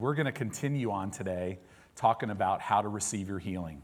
[0.00, 1.58] We're going to continue on today
[1.94, 3.82] talking about how to receive your healing.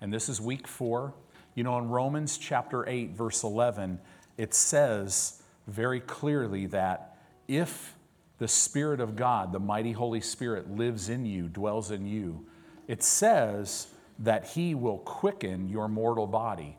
[0.00, 1.12] And this is week four.
[1.56, 3.98] You know, in Romans chapter 8, verse 11,
[4.38, 7.16] it says very clearly that
[7.48, 7.96] if
[8.38, 12.46] the Spirit of God, the mighty Holy Spirit, lives in you, dwells in you,
[12.86, 13.88] it says
[14.20, 16.78] that He will quicken your mortal body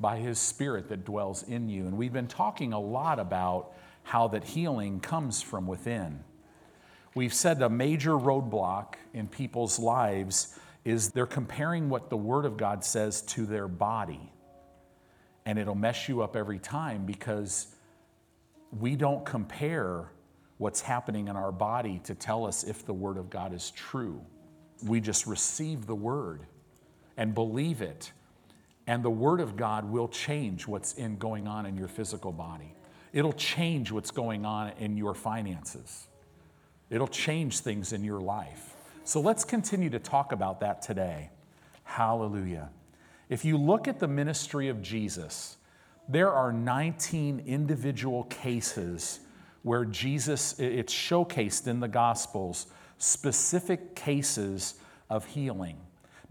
[0.00, 1.86] by His Spirit that dwells in you.
[1.86, 6.24] And we've been talking a lot about how that healing comes from within.
[7.18, 12.56] We've said a major roadblock in people's lives is they're comparing what the Word of
[12.56, 14.32] God says to their body.
[15.44, 17.74] And it'll mess you up every time because
[18.70, 20.12] we don't compare
[20.58, 24.24] what's happening in our body to tell us if the Word of God is true.
[24.86, 26.46] We just receive the Word
[27.16, 28.12] and believe it.
[28.86, 32.76] And the Word of God will change what's in going on in your physical body.
[33.12, 36.07] It'll change what's going on in your finances.
[36.90, 38.74] It'll change things in your life.
[39.04, 41.30] So let's continue to talk about that today.
[41.84, 42.70] Hallelujah.
[43.28, 45.56] If you look at the ministry of Jesus,
[46.08, 49.20] there are 19 individual cases
[49.62, 54.74] where Jesus, it's showcased in the Gospels, specific cases
[55.10, 55.76] of healing.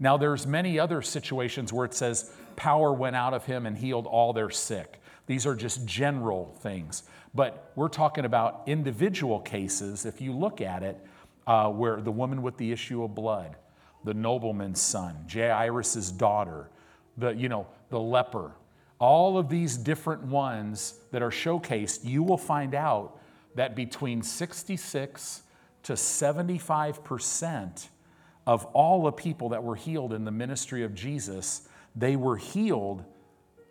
[0.00, 4.06] Now, there's many other situations where it says power went out of him and healed
[4.06, 5.00] all their sick.
[5.26, 7.02] These are just general things.
[7.34, 10.98] But we're talking about individual cases, if you look at it,
[11.46, 13.56] uh, where the woman with the issue of blood,
[14.04, 16.68] the nobleman's son, Jairus' daughter,
[17.16, 18.52] the, you know, the leper,
[18.98, 23.18] all of these different ones that are showcased, you will find out
[23.54, 25.42] that between 66
[25.84, 27.88] to 75%
[28.46, 33.04] of all the people that were healed in the ministry of Jesus, they were healed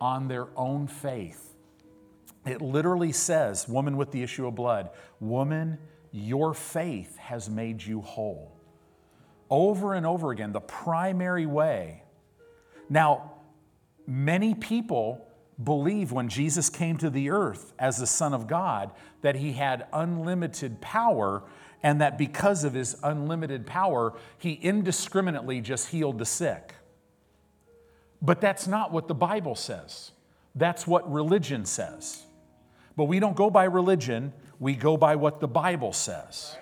[0.00, 1.47] on their own faith.
[2.48, 5.78] It literally says, woman with the issue of blood, woman,
[6.12, 8.56] your faith has made you whole.
[9.50, 12.02] Over and over again, the primary way.
[12.88, 13.32] Now,
[14.06, 15.26] many people
[15.62, 18.92] believe when Jesus came to the earth as the Son of God
[19.22, 21.42] that he had unlimited power
[21.82, 26.74] and that because of his unlimited power, he indiscriminately just healed the sick.
[28.20, 30.12] But that's not what the Bible says.
[30.54, 32.24] That's what religion says.
[32.98, 36.56] But we don't go by religion, we go by what the Bible says,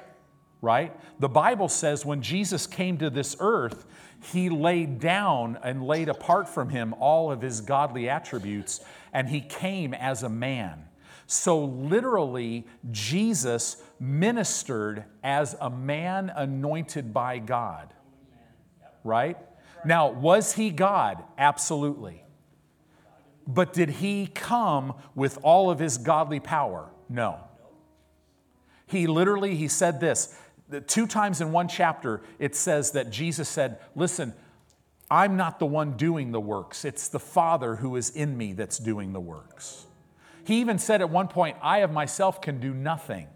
[0.60, 0.94] right?
[1.18, 3.86] The Bible says when Jesus came to this earth,
[4.20, 8.80] he laid down and laid apart from him all of his godly attributes,
[9.14, 10.84] and he came as a man.
[11.26, 17.94] So, literally, Jesus ministered as a man anointed by God,
[19.04, 19.38] right?
[19.86, 21.24] Now, was he God?
[21.38, 22.25] Absolutely.
[23.46, 26.90] But did he come with all of his godly power?
[27.08, 27.38] No.
[28.86, 30.36] He literally he said this.
[30.86, 34.34] Two times in one chapter it says that Jesus said, "Listen,
[35.08, 36.84] I'm not the one doing the works.
[36.84, 39.86] It's the Father who is in me that's doing the works."
[40.44, 43.28] He even said at one point, "I of myself can do nothing."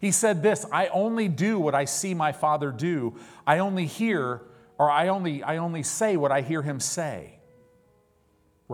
[0.00, 3.14] He said this, "I only do what I see my Father do.
[3.46, 4.42] I only hear
[4.78, 7.38] or I only I only say what I hear him say."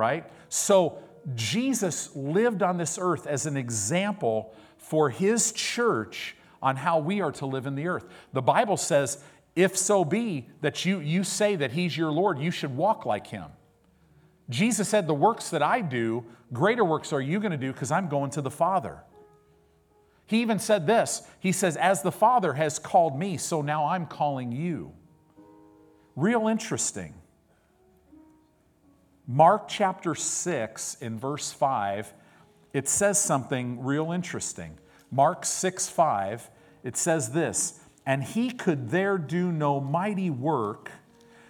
[0.01, 0.25] Right?
[0.49, 0.99] So
[1.35, 7.33] Jesus lived on this earth as an example for his church on how we are
[7.33, 8.07] to live in the earth.
[8.33, 9.23] The Bible says,
[9.55, 13.27] if so be that you, you say that he's your Lord, you should walk like
[13.27, 13.51] him.
[14.49, 17.93] Jesus said, The works that I do, greater works are you going to do because
[17.93, 19.03] I'm going to the Father.
[20.27, 24.07] He even said this He says, As the Father has called me, so now I'm
[24.07, 24.93] calling you.
[26.17, 27.15] Real interesting.
[29.33, 32.13] Mark chapter 6, in verse 5,
[32.73, 34.77] it says something real interesting.
[35.09, 36.51] Mark 6 5,
[36.83, 40.91] it says this, and he could there do no mighty work,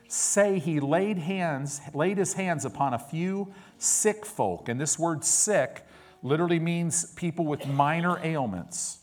[0.09, 4.69] say he laid hands, laid his hands upon a few sick folk.
[4.69, 5.83] And this word sick
[6.23, 8.99] literally means people with minor ailments,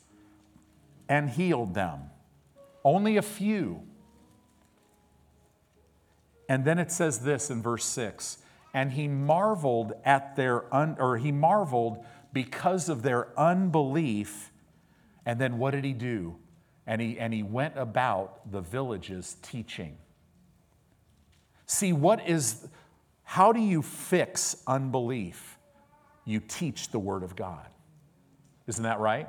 [1.09, 2.11] and healed them.
[2.83, 3.81] Only a few.
[6.47, 11.17] And then it says this in verse 6 and he marveled at their un, or
[11.17, 12.03] he marveled
[12.33, 14.51] because of their unbelief.
[15.25, 16.35] And then what did he do?
[16.85, 19.97] And he and he went about the villages teaching.
[21.65, 22.67] See what is
[23.23, 25.57] how do you fix unbelief?
[26.23, 27.67] You teach the word of god.
[28.67, 29.27] Isn't that right?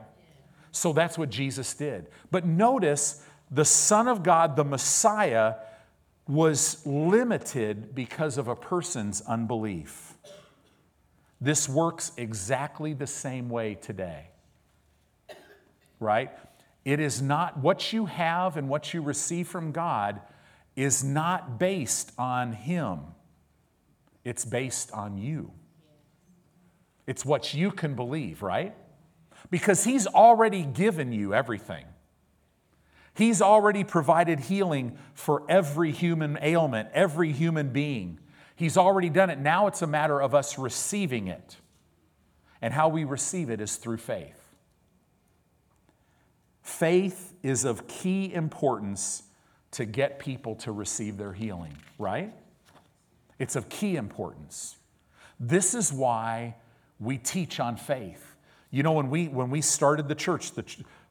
[0.70, 2.08] So that's what jesus did.
[2.30, 5.54] But notice the son of god the messiah
[6.28, 10.14] was limited because of a person's unbelief.
[11.40, 14.26] This works exactly the same way today.
[15.98, 16.30] Right?
[16.84, 20.20] It is not what you have and what you receive from God
[20.76, 23.00] is not based on Him,
[24.24, 25.50] it's based on you.
[27.06, 28.74] It's what you can believe, right?
[29.50, 31.86] Because He's already given you everything.
[33.18, 38.20] He's already provided healing for every human ailment, every human being.
[38.54, 39.40] He's already done it.
[39.40, 41.56] Now it's a matter of us receiving it.
[42.62, 44.40] And how we receive it is through faith.
[46.62, 49.24] Faith is of key importance
[49.72, 52.32] to get people to receive their healing, right?
[53.40, 54.76] It's of key importance.
[55.40, 56.54] This is why
[57.00, 58.36] we teach on faith.
[58.70, 60.64] You know, when we, when we started the church, the,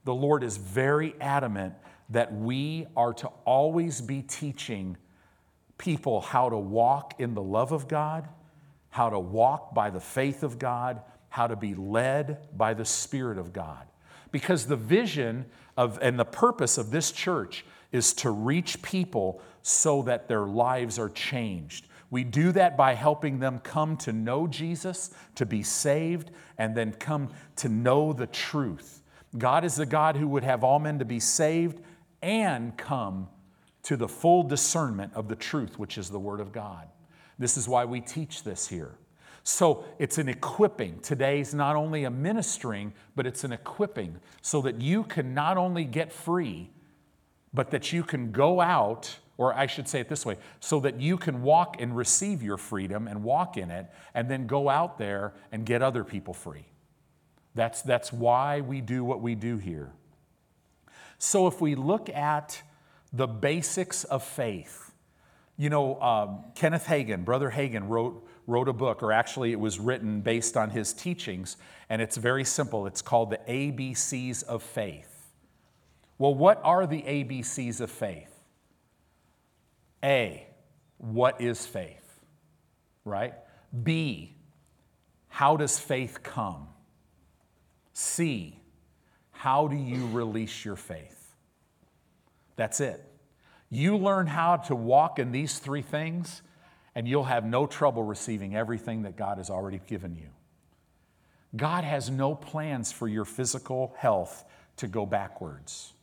[0.06, 1.74] the Lord is very adamant
[2.10, 4.98] that we are to always be teaching
[5.78, 8.28] people how to walk in the love of God,
[8.90, 13.38] how to walk by the faith of God, how to be led by the Spirit
[13.38, 13.86] of God.
[14.32, 15.46] Because the vision
[15.76, 20.98] of and the purpose of this church is to reach people so that their lives
[20.98, 21.88] are changed.
[22.10, 26.94] We do that by helping them come to know Jesus, to be saved, and then
[26.94, 29.02] come to know the truth.
[29.38, 31.82] God is the God who would have all men to be saved
[32.22, 33.28] and come
[33.84, 36.88] to the full discernment of the truth, which is the Word of God.
[37.40, 38.96] This is why we teach this here.
[39.44, 41.00] So it's an equipping.
[41.00, 45.86] Today's not only a ministering, but it's an equipping so that you can not only
[45.86, 46.70] get free,
[47.54, 51.00] but that you can go out, or I should say it this way, so that
[51.00, 54.98] you can walk and receive your freedom and walk in it, and then go out
[54.98, 56.66] there and get other people free.
[57.56, 59.94] That's, that's why we do what we do here.
[61.18, 62.62] So if we look at
[63.12, 64.92] the basics of faith,
[65.58, 69.80] you know, um, Kenneth Hagin, Brother Hagin, wrote, wrote a book, or actually it was
[69.80, 71.58] written based on his teachings,
[71.90, 72.86] and it's very simple.
[72.86, 75.18] It's called The ABCs of Faith.
[76.20, 78.34] Well, what are the ABCs of faith?
[80.04, 80.48] A,
[80.98, 82.20] what is faith?
[83.04, 83.34] Right?
[83.84, 84.36] B,
[85.28, 86.68] how does faith come?
[87.94, 88.60] C,
[89.38, 91.36] how do you release your faith?
[92.56, 93.04] That's it.
[93.70, 96.42] You learn how to walk in these three things,
[96.96, 100.30] and you'll have no trouble receiving everything that God has already given you.
[101.56, 104.44] God has no plans for your physical health
[104.78, 105.94] to go backwards.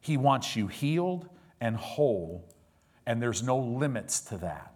[0.00, 1.28] He wants you healed
[1.62, 2.44] and whole,
[3.06, 4.74] and there's no limits to that.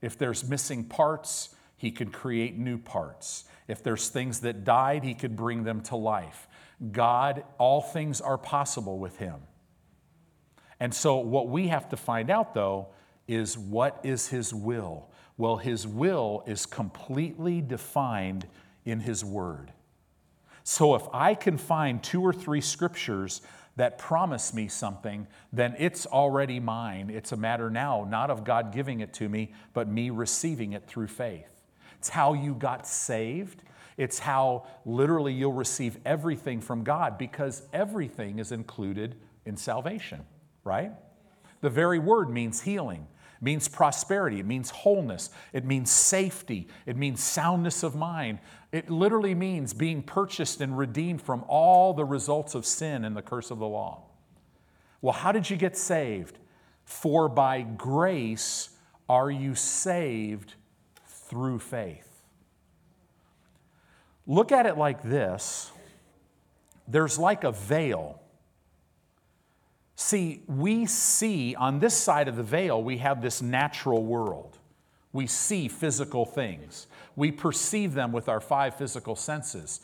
[0.00, 1.53] If there's missing parts,
[1.84, 3.44] He can create new parts.
[3.68, 6.48] If there's things that died, he could bring them to life.
[6.92, 9.34] God, all things are possible with him.
[10.80, 12.86] And so, what we have to find out, though,
[13.28, 15.10] is what is his will?
[15.36, 18.46] Well, his will is completely defined
[18.86, 19.70] in his word.
[20.62, 23.42] So, if I can find two or three scriptures
[23.76, 27.10] that promise me something, then it's already mine.
[27.10, 30.86] It's a matter now, not of God giving it to me, but me receiving it
[30.86, 31.53] through faith.
[32.04, 33.62] It's how you got saved.
[33.96, 39.14] It's how literally you'll receive everything from God because everything is included
[39.46, 40.20] in salvation,
[40.64, 40.92] right?
[41.62, 43.06] The very word means healing,
[43.40, 48.38] means prosperity, it means wholeness, it means safety, it means soundness of mind.
[48.70, 53.22] It literally means being purchased and redeemed from all the results of sin and the
[53.22, 54.02] curse of the law.
[55.00, 56.36] Well, how did you get saved?
[56.84, 58.68] For by grace
[59.08, 60.56] are you saved
[61.34, 62.22] through faith.
[64.24, 65.72] Look at it like this
[66.86, 68.20] there's like a veil.
[69.96, 74.58] See, we see on this side of the veil, we have this natural world.
[75.12, 76.86] We see physical things,
[77.16, 79.80] we perceive them with our five physical senses.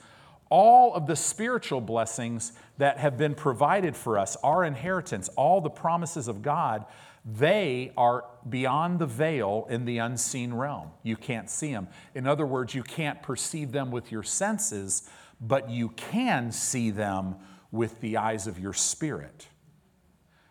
[0.50, 5.70] All of the spiritual blessings that have been provided for us, our inheritance, all the
[5.70, 6.86] promises of God,
[7.32, 10.90] they are beyond the veil in the unseen realm.
[11.02, 11.88] You can't see them.
[12.14, 15.08] In other words, you can't perceive them with your senses,
[15.40, 17.36] but you can see them
[17.70, 19.46] with the eyes of your spirit.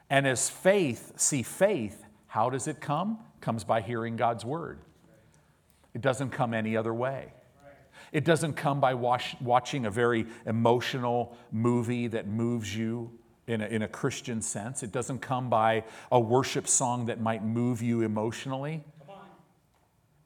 [0.09, 3.19] And as faith, see faith, how does it come?
[3.41, 4.79] comes by hearing God's word.
[5.93, 7.33] It doesn't come any other way.
[8.11, 13.18] It doesn't come by watch, watching a very emotional movie that moves you
[13.49, 14.83] in a, in a Christian sense.
[14.83, 18.83] It doesn't come by a worship song that might move you emotionally.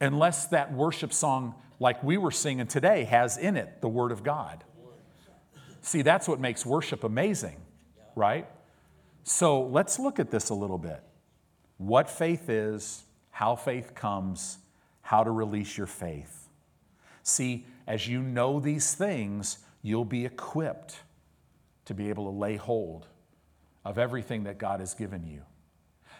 [0.01, 4.24] Unless that worship song, like we were singing today, has in it the Word of
[4.24, 4.65] God.
[5.82, 7.56] See, that's what makes worship amazing,
[8.15, 8.46] right?
[9.24, 11.01] So let's look at this a little bit.
[11.77, 14.58] What faith is, how faith comes,
[15.01, 16.50] how to release your faith.
[17.24, 20.98] See, as you know these things, you'll be equipped
[21.86, 23.08] to be able to lay hold
[23.86, 25.42] of everything that God has given you.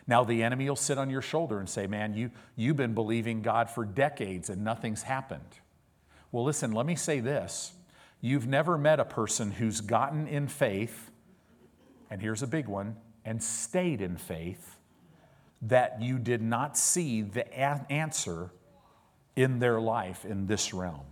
[0.06, 3.42] Now, the enemy will sit on your shoulder and say, Man, you, you've been believing
[3.42, 5.60] God for decades and nothing's happened.
[6.32, 7.74] Well, listen, let me say this.
[8.20, 11.12] You've never met a person who's gotten in faith,
[12.10, 14.78] and here's a big one, and stayed in faith,
[15.62, 18.52] that you did not see the answer
[19.36, 21.06] in their life in this realm.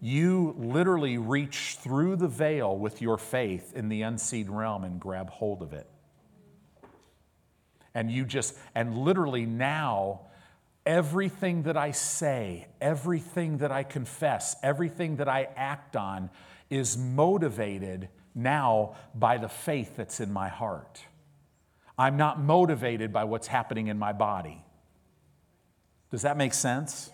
[0.00, 5.30] You literally reach through the veil with your faith in the unseen realm and grab
[5.30, 5.88] hold of it.
[7.94, 10.20] And you just, and literally now,
[10.86, 16.30] everything that I say, everything that I confess, everything that I act on
[16.70, 21.02] is motivated now by the faith that's in my heart.
[21.98, 24.64] I'm not motivated by what's happening in my body.
[26.10, 27.10] Does that make sense?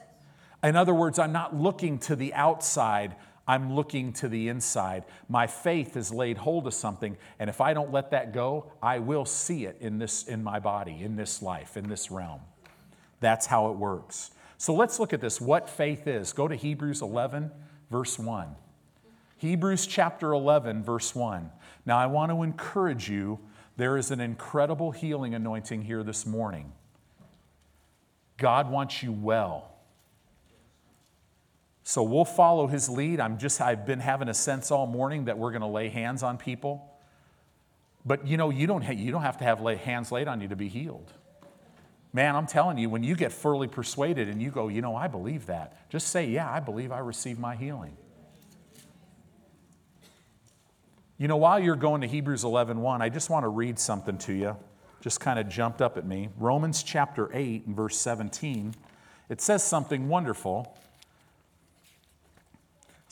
[0.65, 3.17] In other words, I'm not looking to the outside,
[3.47, 5.05] I'm looking to the inside.
[5.29, 8.99] My faith has laid hold of something, and if I don't let that go, I
[8.99, 12.41] will see it in this in my body, in this life, in this realm.
[13.21, 14.31] That's how it works.
[14.57, 16.33] So let's look at this what faith is.
[16.33, 17.51] Go to Hebrews 11
[17.91, 18.57] verse 1.
[19.37, 21.51] Hebrews chapter 11 verse 1.
[21.85, 23.39] Now I want to encourage you
[23.77, 26.73] there is an incredible healing anointing here this morning.
[28.39, 29.74] God wants you well.
[31.85, 33.21] So we'll follow his lead.
[33.21, 36.23] I'm just I've been having a sense all morning that we're going to lay hands
[36.23, 36.91] on people.
[38.07, 40.57] But you know, you don't, you don't have to have hands laid on you to
[40.57, 41.13] be healed.
[42.15, 45.09] Man, I'm telling you, when you get fully persuaded and you go, you know, I
[45.09, 47.97] believe that, just say, yeah, I believe I received my healing.
[51.19, 54.17] You know, while you're going to Hebrews 11 1, I just want to read something
[54.19, 54.57] to you.
[55.01, 56.31] Just kind of jumped up at me.
[56.39, 58.75] Romans chapter 8 and verse 17.
[59.29, 60.79] It says something wonderful.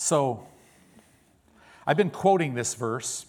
[0.02, 0.44] So,
[1.86, 3.24] I've been quoting this verse,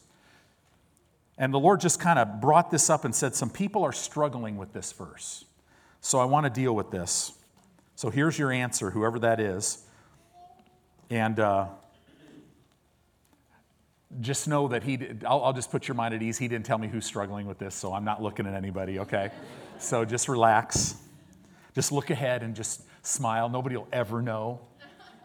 [1.38, 4.58] and the Lord just kind of brought this up and said, Some people are struggling
[4.58, 5.46] with this verse.
[6.02, 7.34] So, I want to deal with this.
[7.96, 9.84] So, here's your answer, whoever that is.
[11.12, 11.68] And uh,
[14.20, 16.40] just know that he, I'll, I'll just put your mind at ease.
[16.40, 19.30] He didn't tell me who's struggling with this, so I'm not looking at anybody, okay?
[19.78, 20.96] So, just relax.
[21.76, 23.48] Just look ahead and just smile.
[23.48, 24.60] Nobody will ever know,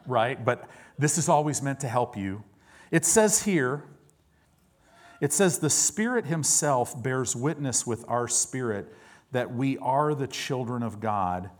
[0.07, 0.45] right?
[0.45, 2.43] But this is always meant to help you.
[2.90, 3.85] It says here,
[5.21, 8.93] it says, the Spirit Himself bears witness with our spirit
[9.33, 11.50] that we are the children of God.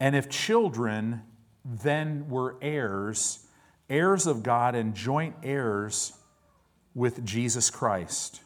[0.00, 1.22] And if children,
[1.64, 3.46] then we're heirs,
[3.90, 6.12] heirs of God and joint heirs
[6.94, 8.40] with Jesus Christ,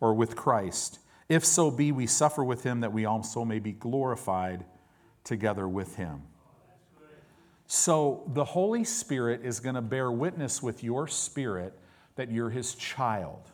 [0.00, 0.98] or with Christ.
[1.28, 4.64] If so be we suffer with Him, that we also may be glorified
[5.24, 6.22] together with Him.
[7.72, 11.72] So the Holy Spirit is going to bear witness with your spirit
[12.16, 13.48] that you're his child.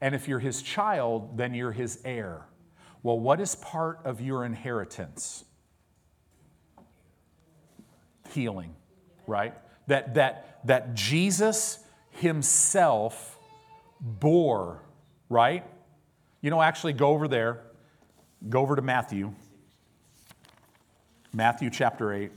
[0.00, 2.42] And if you're his child, then you're his heir.
[3.04, 5.44] Well, what is part of your inheritance?
[8.30, 8.74] Healing,
[9.28, 9.54] right?
[9.86, 11.78] That, that, that Jesus
[12.10, 13.38] himself
[14.00, 14.82] bore,
[15.28, 15.64] right?
[16.40, 17.60] You know, actually, go over there.
[18.48, 19.32] Go over to Matthew.
[21.32, 22.32] Matthew chapter 8.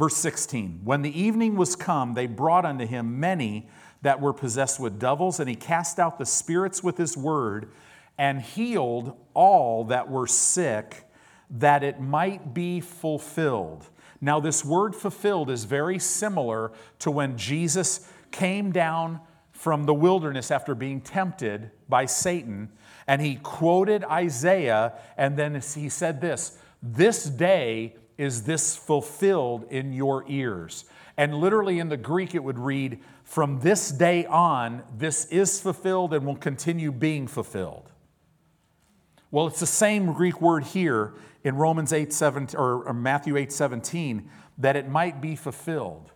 [0.00, 3.68] Verse 16 When the evening was come, they brought unto him many
[4.00, 7.70] that were possessed with devils, and he cast out the spirits with his word
[8.16, 11.04] and healed all that were sick,
[11.50, 13.90] that it might be fulfilled.
[14.22, 19.20] Now, this word fulfilled is very similar to when Jesus came down
[19.52, 22.70] from the wilderness after being tempted by Satan,
[23.06, 29.94] and he quoted Isaiah, and then he said this This day is this fulfilled in
[29.94, 30.84] your ears?
[31.16, 36.12] And literally in the Greek, it would read, From this day on, this is fulfilled
[36.12, 37.90] and will continue being fulfilled.
[39.30, 44.28] Well, it's the same Greek word here in Romans 8, 7, or Matthew 8, 17,
[44.58, 46.10] that it might be fulfilled.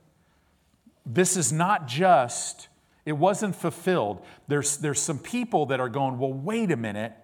[1.07, 2.69] This is not just,
[3.07, 4.23] it wasn't fulfilled.
[4.47, 7.15] There's, there's some people that are going, well, wait a minute.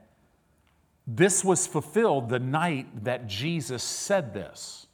[1.13, 4.87] This was fulfilled the night that Jesus said this.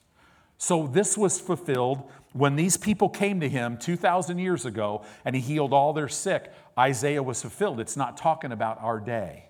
[0.57, 5.43] So, this was fulfilled when these people came to him 2,000 years ago and he
[5.43, 6.51] healed all their sick.
[6.79, 7.81] Isaiah was fulfilled.
[7.81, 9.45] It's not talking about our day.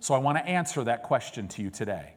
[0.00, 2.14] So, I want to answer that question to you today.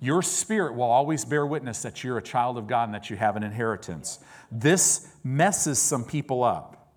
[0.00, 3.16] Your spirit will always bear witness that you're a child of God and that you
[3.16, 4.20] have an inheritance.
[4.50, 6.88] This messes some people up.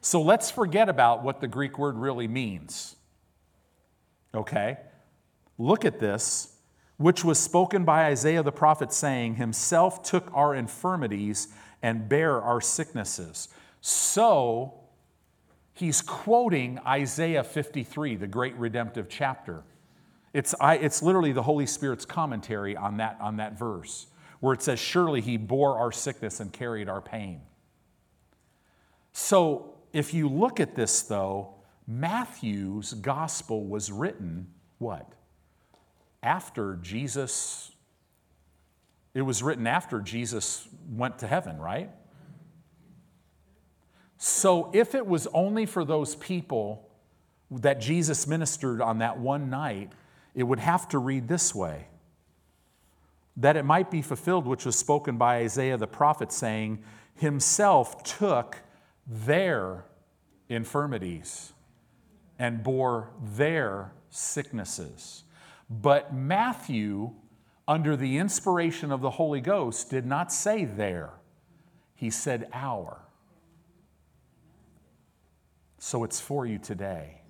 [0.00, 2.94] So, let's forget about what the Greek word really means.
[4.34, 4.78] Okay?
[5.58, 6.56] Look at this,
[6.96, 11.48] which was spoken by Isaiah the prophet, saying, Himself took our infirmities
[11.82, 13.48] and bare our sicknesses.
[13.80, 14.74] So,
[15.72, 19.62] he's quoting Isaiah 53, the great redemptive chapter.
[20.32, 24.08] It's, I, it's literally the Holy Spirit's commentary on that, on that verse,
[24.40, 27.40] where it says, Surely he bore our sickness and carried our pain.
[29.12, 31.54] So if you look at this, though,
[31.90, 35.10] Matthew's gospel was written what?
[36.22, 37.72] After Jesus,
[39.14, 41.90] it was written after Jesus went to heaven, right?
[44.18, 46.90] So if it was only for those people
[47.50, 49.92] that Jesus ministered on that one night,
[50.34, 51.86] it would have to read this way
[53.38, 56.82] that it might be fulfilled, which was spoken by Isaiah the prophet, saying,
[57.14, 58.58] Himself took
[59.06, 59.84] their
[60.48, 61.52] infirmities
[62.38, 65.24] and bore their sicknesses.
[65.68, 67.12] But Matthew,
[67.66, 71.10] under the inspiration of the Holy Ghost, did not say there,
[71.94, 73.02] he said our.
[75.78, 77.22] So it's for you today.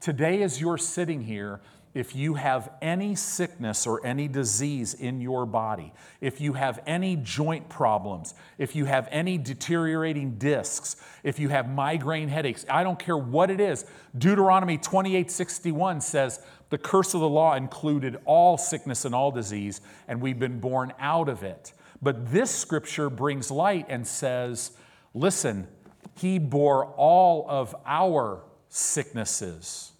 [0.00, 1.60] Today, as you're sitting here,
[1.94, 7.16] if you have any sickness or any disease in your body, if you have any
[7.16, 12.98] joint problems, if you have any deteriorating discs, if you have migraine headaches, I don't
[12.98, 13.84] care what it is.
[14.16, 20.22] Deuteronomy 28:61 says, "The curse of the law included all sickness and all disease, and
[20.22, 24.72] we've been born out of it." But this scripture brings light and says,
[25.12, 25.68] "Listen,
[26.14, 29.91] he bore all of our sicknesses."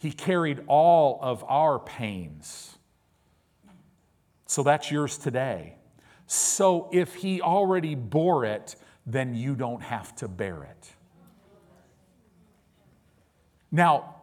[0.00, 2.78] He carried all of our pains.
[4.46, 5.74] So that's yours today.
[6.26, 10.90] So if He already bore it, then you don't have to bear it.
[13.70, 14.14] Now,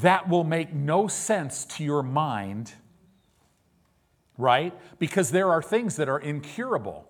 [0.00, 2.72] that will make no sense to your mind,
[4.38, 4.72] right?
[4.98, 7.06] Because there are things that are incurable.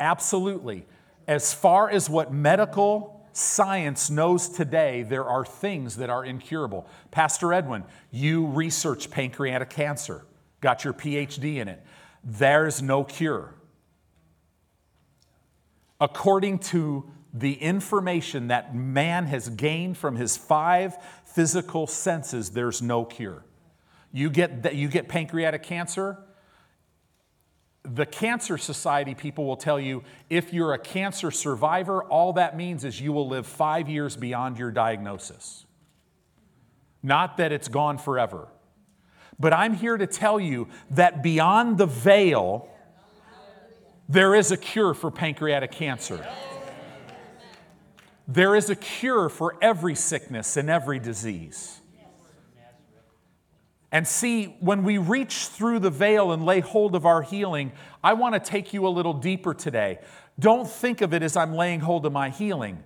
[0.00, 0.86] Absolutely.
[1.28, 6.86] As far as what medical science knows today there are things that are incurable.
[7.10, 10.24] Pastor Edwin, you researched pancreatic cancer,
[10.62, 11.84] got your PhD in it.
[12.24, 13.54] There's no cure.
[16.00, 20.96] According to the information that man has gained from his five
[21.26, 23.44] physical senses, there's no cure.
[24.12, 26.18] You get, you get pancreatic cancer,
[27.94, 32.84] the Cancer Society people will tell you if you're a cancer survivor, all that means
[32.84, 35.64] is you will live five years beyond your diagnosis.
[37.02, 38.48] Not that it's gone forever.
[39.38, 42.68] But I'm here to tell you that beyond the veil,
[44.08, 46.26] there is a cure for pancreatic cancer.
[48.26, 51.80] There is a cure for every sickness and every disease.
[53.92, 57.72] And see, when we reach through the veil and lay hold of our healing,
[58.02, 60.00] I want to take you a little deeper today.
[60.38, 62.82] Don't think of it as I'm laying hold of my healing.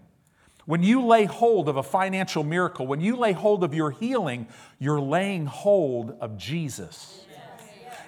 [0.66, 4.46] When you lay hold of a financial miracle, when you lay hold of your healing,
[4.78, 7.24] you're laying hold of Jesus.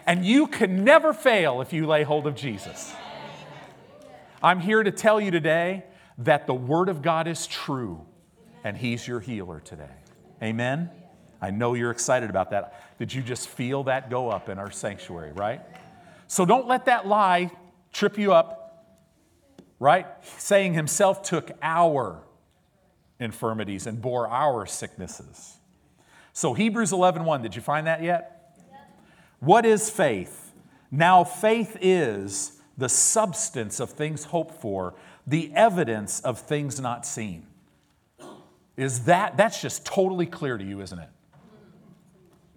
[0.06, 2.94] And you can never fail if you lay hold of Jesus.
[4.42, 5.84] I'm here to tell you today
[6.18, 8.04] that the Word of God is true
[8.64, 9.90] and He's your healer today.
[10.42, 10.90] Amen.
[11.42, 12.98] I know you're excited about that.
[12.98, 15.60] Did you just feel that go up in our sanctuary, right?
[16.28, 17.50] So don't let that lie
[17.92, 18.86] trip you up,
[19.80, 20.06] right?
[20.38, 22.22] Saying himself took our
[23.18, 25.58] infirmities and bore our sicknesses.
[26.32, 28.56] So Hebrews 11:1, 1, did you find that yet?
[29.40, 30.52] What is faith?
[30.92, 34.94] Now faith is the substance of things hoped for,
[35.26, 37.46] the evidence of things not seen.
[38.76, 41.08] Is that that's just totally clear to you, isn't it?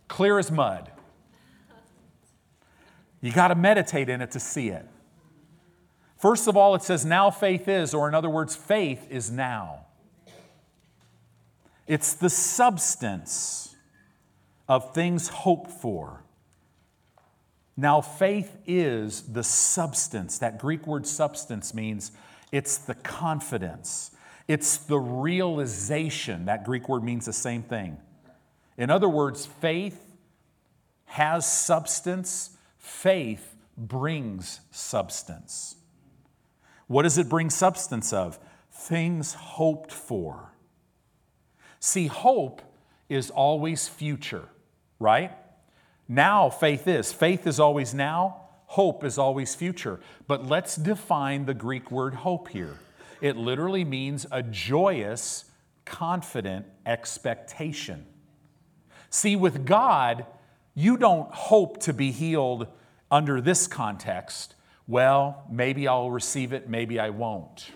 [0.08, 0.92] Clear as mud.
[3.22, 4.86] You got to meditate in it to see it.
[6.18, 9.86] First of all, it says, now faith is, or in other words, faith is now.
[11.88, 13.76] It's the substance
[14.68, 16.24] of things hoped for.
[17.78, 20.40] Now, faith is the substance.
[20.40, 22.12] That Greek word substance means
[22.52, 24.12] it's the confidence,
[24.48, 26.46] it's the realization.
[26.46, 27.98] That Greek word means the same thing.
[28.78, 30.16] In other words, faith
[31.06, 35.76] has substance, faith brings substance.
[36.88, 38.40] What does it bring substance of?
[38.72, 40.52] Things hoped for.
[41.80, 42.62] See, hope
[43.10, 44.50] is always future,
[45.00, 45.32] right?
[46.08, 47.12] Now, faith is.
[47.12, 50.00] Faith is always now, hope is always future.
[50.28, 52.78] But let's define the Greek word hope here.
[53.22, 55.46] It literally means a joyous,
[55.86, 58.06] confident expectation.
[59.16, 60.26] See, with God,
[60.74, 62.68] you don't hope to be healed
[63.10, 64.56] under this context.
[64.90, 67.72] Well, maybe I'll receive it, maybe I won't.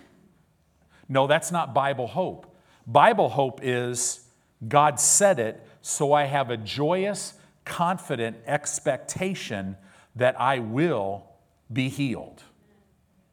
[1.08, 2.54] No, that's not Bible hope.
[2.86, 4.26] Bible hope is
[4.68, 9.78] God said it, so I have a joyous, confident expectation
[10.18, 11.24] that I will
[11.72, 12.44] be healed.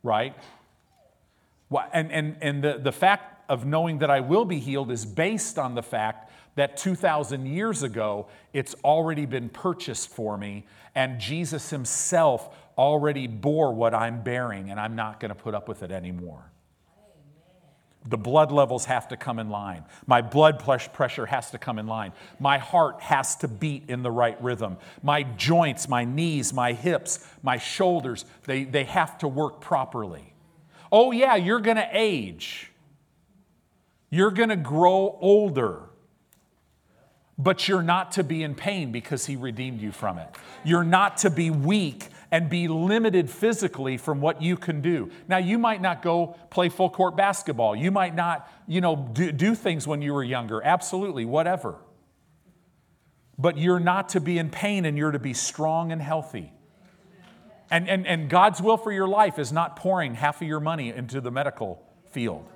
[0.05, 0.37] Right?
[1.93, 5.59] And, and, and the, the fact of knowing that I will be healed is based
[5.59, 6.26] on the fact
[6.57, 13.73] that 2,000 years ago, it's already been purchased for me, and Jesus Himself already bore
[13.73, 16.51] what I'm bearing, and I'm not going to put up with it anymore.
[18.09, 19.85] The blood levels have to come in line.
[20.07, 22.13] My blood pressure has to come in line.
[22.39, 24.77] My heart has to beat in the right rhythm.
[25.03, 30.35] My joints, my knees, my hips, my shoulders, they, they have to work properly.
[30.93, 32.71] Oh, yeah, you're going to age.
[34.09, 35.83] You're going to grow older.
[37.39, 40.29] But you're not to be in pain because He redeemed you from it.
[40.65, 45.11] You're not to be weak and be limited physically from what you can do.
[45.29, 47.77] Now, you might not go play full court basketball.
[47.77, 50.63] You might not, you know, do, do things when you were younger.
[50.63, 51.77] Absolutely, whatever.
[53.39, 56.53] But you're not to be in pain and you're to be strong and healthy.
[57.71, 60.91] And, and, and God's will for your life is not pouring half of your money
[60.91, 62.47] into the medical field.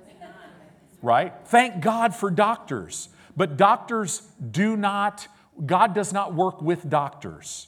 [1.01, 1.33] Right?
[1.45, 3.09] Thank God for doctors.
[3.35, 5.27] But doctors do not,
[5.65, 7.67] God does not work with doctors.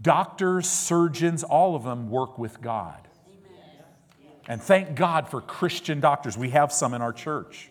[0.00, 3.08] Doctors, surgeons, all of them work with God.
[4.46, 6.38] And thank God for Christian doctors.
[6.38, 7.70] We have some in our church.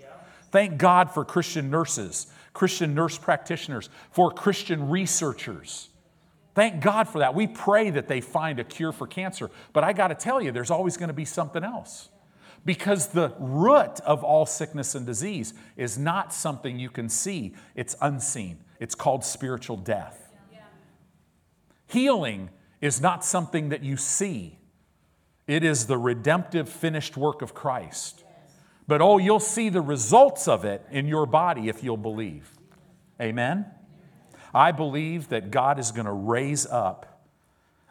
[0.52, 5.90] Thank God for Christian nurses, Christian nurse practitioners, for Christian researchers.
[6.54, 7.36] Thank God for that.
[7.36, 9.52] We pray that they find a cure for cancer.
[9.74, 12.10] But I got to tell you, there's always going to be something else.
[12.68, 17.96] Because the root of all sickness and disease is not something you can see, it's
[18.02, 18.58] unseen.
[18.82, 20.34] It's called spiritual death.
[21.86, 22.50] Healing
[22.82, 24.60] is not something that you see,
[25.48, 28.26] it is the redemptive finished work of Christ.
[28.86, 32.52] But oh, you'll see the results of it in your body if you'll believe.
[33.22, 33.66] Amen?
[34.54, 37.24] I believe that God is going to raise up,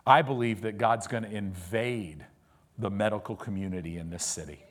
[0.06, 2.26] I believe that God's going to invade
[2.76, 4.65] the medical community in this city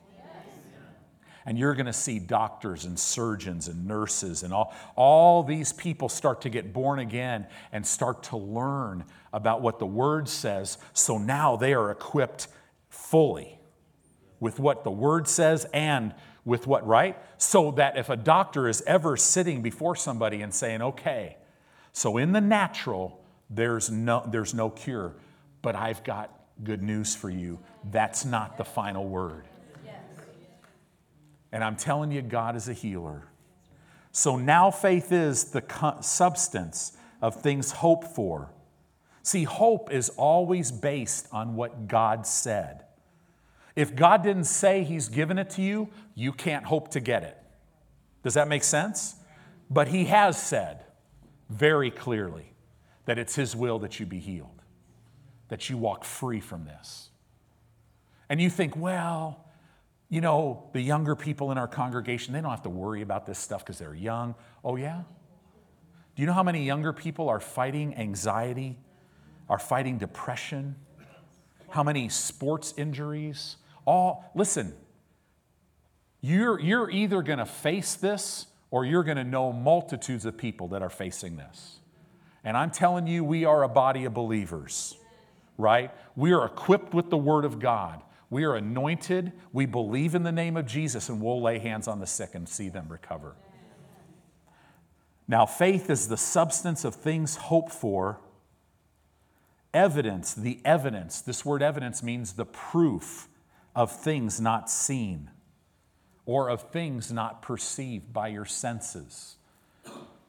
[1.46, 6.10] and you're going to see doctors and surgeons and nurses and all, all these people
[6.10, 10.78] start to get born again and start to learn about what the Word says.
[10.94, 12.48] So now they are equipped
[12.90, 13.60] fully
[14.40, 17.18] with what the Word says and with what, right?
[17.38, 21.38] So that if a doctor is ever sitting before somebody and saying, okay,
[21.92, 25.14] so in the natural, there's no, there's no cure,
[25.62, 26.32] but I've got
[26.64, 27.60] good news for you.
[27.92, 29.46] That's not the final word.
[31.56, 33.30] And I'm telling you, God is a healer.
[34.12, 35.64] So now faith is the
[36.02, 38.52] substance of things hoped for.
[39.24, 42.84] See, hope is always based on what God said.
[43.74, 47.38] If God didn't say He's given it to you, you can't hope to get it.
[48.22, 49.16] Does that make sense?
[49.70, 50.84] But He has said
[51.50, 52.52] very clearly
[53.06, 54.62] that it's His will that you be healed,
[55.48, 57.12] that you walk free from this.
[58.28, 59.45] And you think, well,
[60.10, 63.40] you know, the younger people in our congregation, they don't have to worry about this
[63.40, 64.36] stuff because they're young.
[64.64, 65.02] Oh, yeah?
[66.16, 68.78] Do you know how many younger people are fighting anxiety,
[69.50, 70.76] are fighting depression?
[71.70, 73.58] How many sports injuries?
[73.86, 74.74] All, listen,
[76.22, 80.70] you're, you're either going to face this or you're going to know multitudes of people
[80.70, 81.80] that are facing this.
[82.44, 84.96] And I'm telling you, we are a body of believers,
[85.58, 85.92] right?
[86.16, 88.02] We are equipped with the Word of God.
[88.30, 89.32] We are anointed.
[89.54, 92.48] We believe in the name of Jesus, and we'll lay hands on the sick and
[92.48, 93.36] see them recover.
[95.28, 98.20] Now, faith is the substance of things hoped for.
[99.74, 103.28] Evidence, the evidence, this word evidence means the proof
[103.76, 105.30] of things not seen
[106.26, 109.36] or of things not perceived by your senses.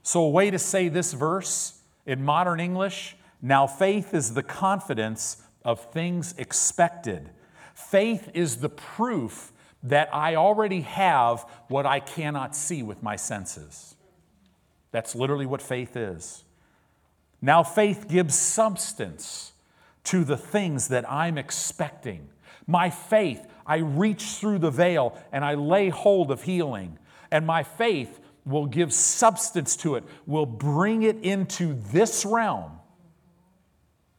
[0.03, 5.43] So, a way to say this verse in modern English now faith is the confidence
[5.65, 7.31] of things expected
[7.77, 13.95] Faith is the proof that I already have what I cannot see with my senses.
[14.93, 16.45] That's literally what faith is.
[17.43, 19.53] Now, faith gives substance
[20.05, 22.31] to the things that I'm expecting.
[22.67, 26.99] My faith, I reach through the veil and I lay hold of healing.
[27.31, 32.73] And my faith will give substance to it, will bring it into this realm,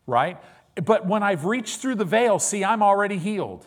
[0.06, 0.38] right?
[0.84, 3.66] But when I've reached through the veil, see, I'm already healed.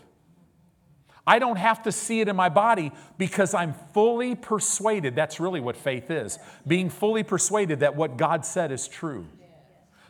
[1.27, 5.15] I don't have to see it in my body because I'm fully persuaded.
[5.15, 9.27] That's really what faith is being fully persuaded that what God said is true.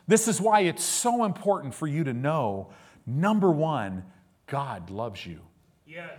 [0.07, 2.69] This is why it's so important for you to know
[3.05, 4.03] number one,
[4.47, 5.41] God loves you.
[5.85, 6.17] Yes.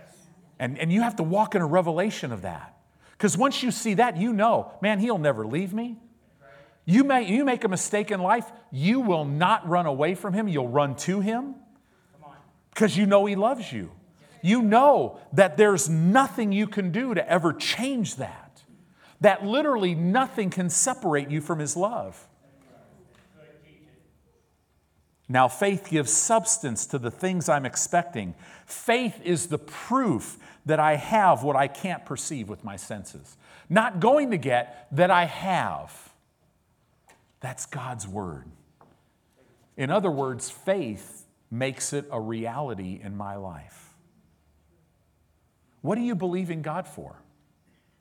[0.59, 2.77] And, and you have to walk in a revelation of that.
[3.11, 5.97] Because once you see that, you know, man, he'll never leave me.
[6.85, 10.47] You, may, you make a mistake in life, you will not run away from him,
[10.47, 11.55] you'll run to him
[12.73, 13.91] because you know he loves you.
[14.41, 18.61] You know that there's nothing you can do to ever change that.
[19.21, 22.27] That literally nothing can separate you from his love.
[25.29, 28.35] Now, faith gives substance to the things I'm expecting.
[28.65, 33.37] Faith is the proof that I have what I can't perceive with my senses.
[33.69, 36.12] Not going to get, that I have.
[37.43, 38.45] That's God's word.
[39.75, 43.93] In other words, faith makes it a reality in my life.
[45.81, 47.21] What do you believe in God for?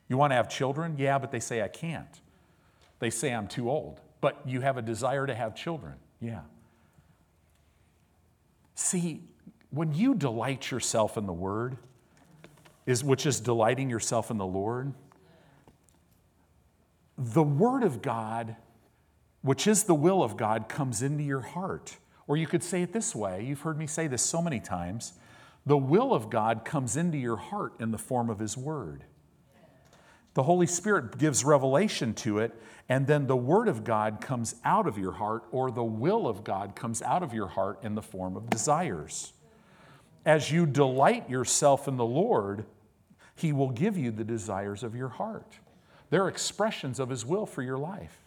[0.08, 0.94] You want to have children?
[0.96, 2.20] Yeah, but they say I can't.
[3.00, 4.00] They say I'm too old.
[4.20, 5.94] But you have a desire to have children?
[6.20, 6.42] Yeah.
[8.76, 9.24] See,
[9.70, 11.78] when you delight yourself in the Word,
[12.86, 14.92] is, which is delighting yourself in the Lord,
[17.18, 18.54] the Word of God,
[19.42, 21.96] which is the will of God, comes into your heart.
[22.26, 25.12] Or you could say it this way you've heard me say this so many times
[25.64, 29.04] the will of God comes into your heart in the form of His Word.
[30.34, 32.54] The Holy Spirit gives revelation to it,
[32.88, 36.42] and then the Word of God comes out of your heart, or the will of
[36.42, 39.34] God comes out of your heart in the form of desires.
[40.24, 42.64] As you delight yourself in the Lord,
[43.34, 45.58] He will give you the desires of your heart.
[46.10, 48.21] They're expressions of His will for your life.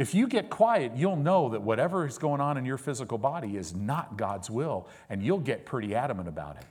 [0.00, 3.58] If you get quiet, you'll know that whatever is going on in your physical body
[3.58, 6.64] is not God's will, and you'll get pretty adamant about it.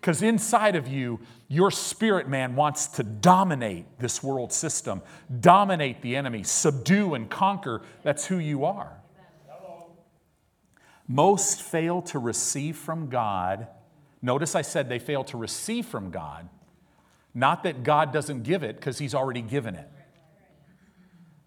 [0.00, 5.02] Because inside of you, your spirit man wants to dominate this world system,
[5.40, 7.82] dominate the enemy, subdue and conquer.
[8.04, 8.96] That's who you are.
[11.08, 13.66] Most fail to receive from God.
[14.22, 16.48] Notice I said they fail to receive from God,
[17.34, 19.90] not that God doesn't give it because He's already given it.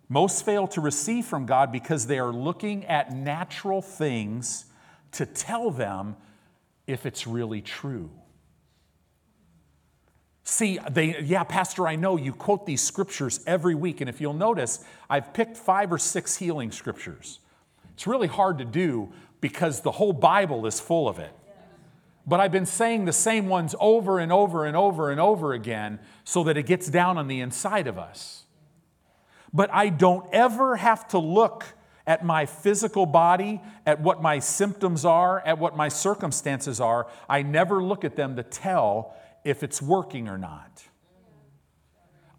[0.10, 4.66] Most fail to receive from God because they are looking at natural things
[5.14, 6.16] to tell them
[6.86, 8.10] if it's really true.
[10.44, 14.34] See, they, yeah, Pastor, I know you quote these scriptures every week, and if you'll
[14.34, 17.40] notice, I've picked five or six healing scriptures.
[17.94, 21.34] It's really hard to do because the whole Bible is full of it.
[22.26, 26.00] But I've been saying the same ones over and over and over and over again
[26.24, 28.44] so that it gets down on the inside of us.
[29.54, 31.66] But I don't ever have to look
[32.06, 37.08] at my physical body, at what my symptoms are, at what my circumstances are.
[37.28, 40.84] I never look at them to tell if it's working or not.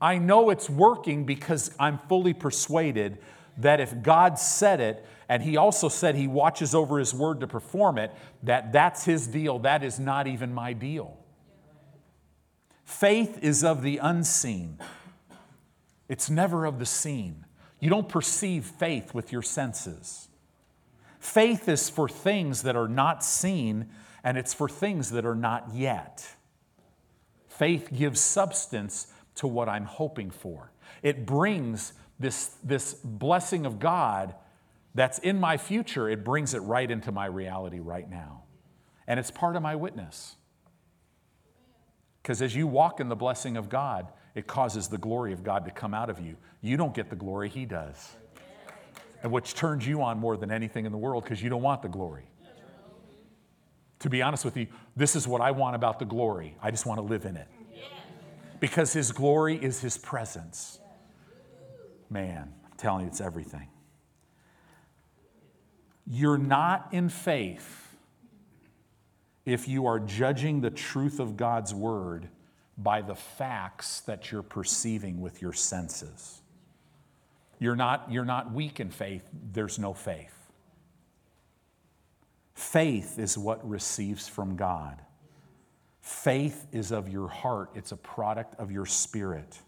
[0.01, 3.19] I know it's working because I'm fully persuaded
[3.59, 7.47] that if God said it, and He also said He watches over His word to
[7.47, 8.13] perform it,
[8.45, 9.59] that that's His deal.
[9.59, 11.19] That is not even my deal.
[12.85, 14.79] Faith is of the unseen,
[16.09, 17.45] it's never of the seen.
[17.81, 20.29] You don't perceive faith with your senses.
[21.21, 23.89] Faith is for things that are not seen,
[24.25, 26.27] and it's for things that are not yet.
[27.49, 30.73] Faith gives substance to what I'm hoping for.
[31.03, 34.35] It brings this, this blessing of God
[34.95, 38.43] that's in my future, it brings it right into my reality right now.
[39.07, 40.37] And it's part of my witness.
[42.23, 45.65] Because as you walk in the blessing of God, it causes the glory of God
[45.65, 46.37] to come out of you.
[46.61, 48.15] You don't get the glory, He does.
[49.25, 51.83] And which turns you on more than anything in the world because you don't want
[51.83, 52.23] the glory.
[53.99, 56.57] To be honest with you, this is what I want about the glory.
[56.63, 57.49] I just want to live in it.
[58.61, 60.79] Because His glory is His presence.
[62.09, 63.67] Man, I'm telling you, it's everything.
[66.07, 67.89] You're not in faith
[69.45, 72.29] if you are judging the truth of God's word
[72.79, 76.41] by the facts that you're perceiving with your senses.
[77.59, 80.35] You're not, you're not weak in faith, there's no faith.
[82.55, 85.03] Faith is what receives from God.
[86.01, 89.59] Faith is of your heart, it's a product of your spirit.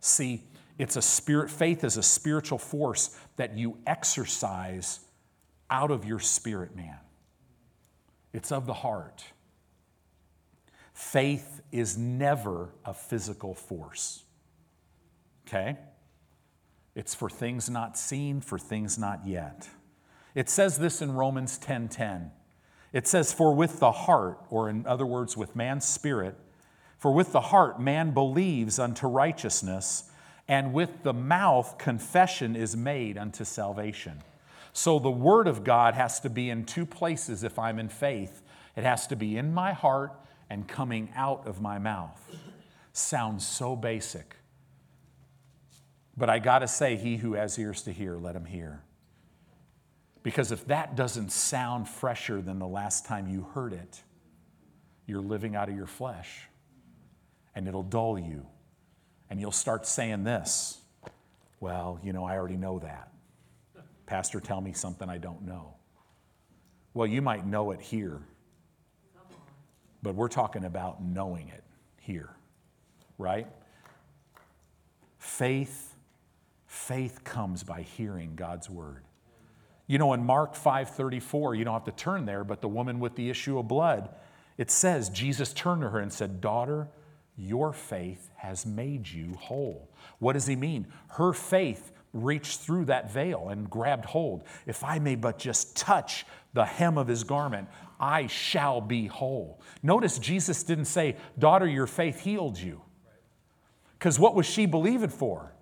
[0.00, 0.44] See,
[0.78, 5.00] it's a spirit, faith is a spiritual force that you exercise
[5.70, 6.98] out of your spirit, man.
[8.32, 9.24] It's of the heart.
[11.02, 14.22] Faith is never a physical force.
[15.46, 15.76] Okay?
[16.94, 19.68] It's for things not seen, for things not yet.
[20.34, 21.64] It says this in Romans 10:10.
[21.66, 22.30] 10, 10.
[22.92, 26.36] It says, For with the heart, or in other words, with man's spirit,
[26.98, 30.04] for with the heart man believes unto righteousness,
[30.46, 34.22] and with the mouth confession is made unto salvation.
[34.72, 38.40] So the word of God has to be in two places if I'm in faith.
[38.76, 40.12] It has to be in my heart
[40.52, 42.20] and coming out of my mouth.
[42.92, 44.36] Sounds so basic.
[46.14, 48.82] But I got to say, he who has ears to hear, let him hear.
[50.22, 54.02] Because if that doesn't sound fresher than the last time you heard it,
[55.06, 56.42] you're living out of your flesh.
[57.54, 58.44] And it'll dull you.
[59.30, 60.82] And you'll start saying this
[61.60, 63.10] Well, you know, I already know that.
[64.04, 65.76] Pastor, tell me something I don't know.
[66.92, 68.20] Well, you might know it here,
[70.02, 71.62] but we're talking about knowing it
[72.00, 72.30] here,
[73.18, 73.46] right?
[75.18, 75.94] Faith,
[76.66, 79.04] faith comes by hearing God's word.
[79.86, 83.14] You know, in Mark 5:34, you don't have to turn there, but the woman with
[83.14, 84.08] the issue of blood,
[84.56, 86.88] it says Jesus turned to her and said, "Daughter,
[87.36, 89.88] your faith has made you whole."
[90.18, 90.92] What does he mean?
[91.08, 94.44] Her faith reached through that veil and grabbed hold.
[94.66, 97.68] If I may but just touch the hem of his garment,
[98.02, 99.60] I shall be whole.
[99.80, 102.82] Notice Jesus didn't say, Daughter, your faith healed you.
[103.96, 105.54] Because what was she believing for?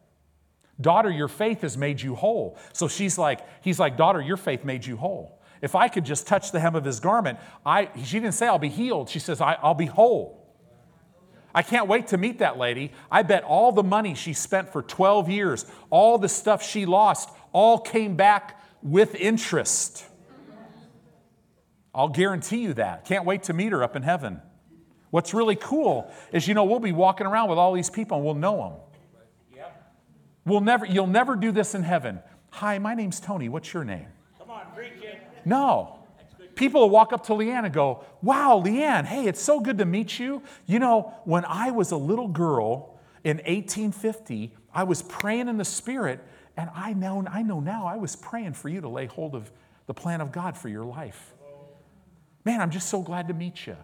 [0.81, 2.57] Daughter, your faith has made you whole.
[2.73, 5.39] So she's like, he's like, Daughter, your faith made you whole.
[5.61, 8.59] If I could just touch the hem of his garment, I, she didn't say I'll
[8.59, 9.11] be healed.
[9.11, 10.41] She says, I'll be whole.
[11.55, 12.93] I can't wait to meet that lady.
[13.11, 17.29] I bet all the money she spent for 12 years, all the stuff she lost,
[17.53, 20.07] all came back with interest.
[21.95, 23.05] I'll guarantee you that.
[23.05, 24.41] Can't wait to meet her up in heaven.
[25.11, 28.25] What's really cool is, you know, we'll be walking around with all these people and
[28.25, 28.73] we'll know them.
[30.45, 32.21] We'll never, you'll never do this in heaven.
[32.51, 33.49] Hi, my name's Tony.
[33.49, 34.07] What's your name?
[34.39, 35.21] Come on, preach it.
[35.45, 35.99] No.
[36.55, 39.85] People will walk up to Leanne and go, Wow, Leanne, hey, it's so good to
[39.85, 40.43] meet you.
[40.67, 45.65] You know, when I was a little girl in 1850, I was praying in the
[45.65, 46.21] Spirit,
[46.57, 49.51] and I know, I know now I was praying for you to lay hold of
[49.87, 51.35] the plan of God for your life.
[52.45, 53.77] Man, I'm just so glad to meet you.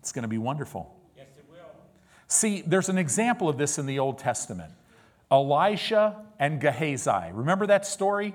[0.00, 0.96] It's going to be wonderful.
[1.16, 1.58] Yes, it will.
[2.28, 4.72] See, there's an example of this in the Old Testament
[5.30, 7.30] Elisha and Gehazi.
[7.32, 8.34] Remember that story?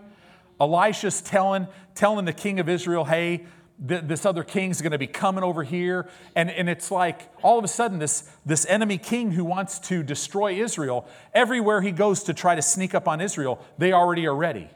[0.61, 3.47] Elisha's telling, telling the king of Israel, hey,
[3.87, 6.07] th- this other king's going to be coming over here.
[6.35, 10.03] And, and it's like all of a sudden, this, this enemy king who wants to
[10.03, 14.35] destroy Israel, everywhere he goes to try to sneak up on Israel, they already are
[14.35, 14.69] ready.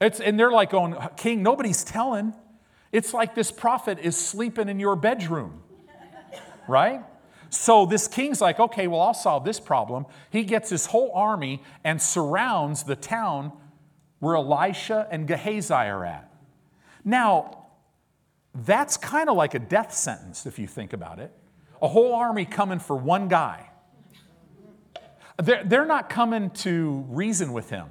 [0.00, 2.34] It's, and they're like going, King, nobody's telling.
[2.92, 5.62] It's like this prophet is sleeping in your bedroom,
[6.68, 7.02] right?
[7.50, 10.06] So this king's like, okay, well, I'll solve this problem.
[10.30, 13.52] He gets his whole army and surrounds the town
[14.18, 16.32] where Elisha and Gehazi are at.
[17.04, 17.66] Now,
[18.54, 21.32] that's kind of like a death sentence if you think about it.
[21.82, 23.70] A whole army coming for one guy.
[25.42, 27.88] They're, they're not coming to reason with him.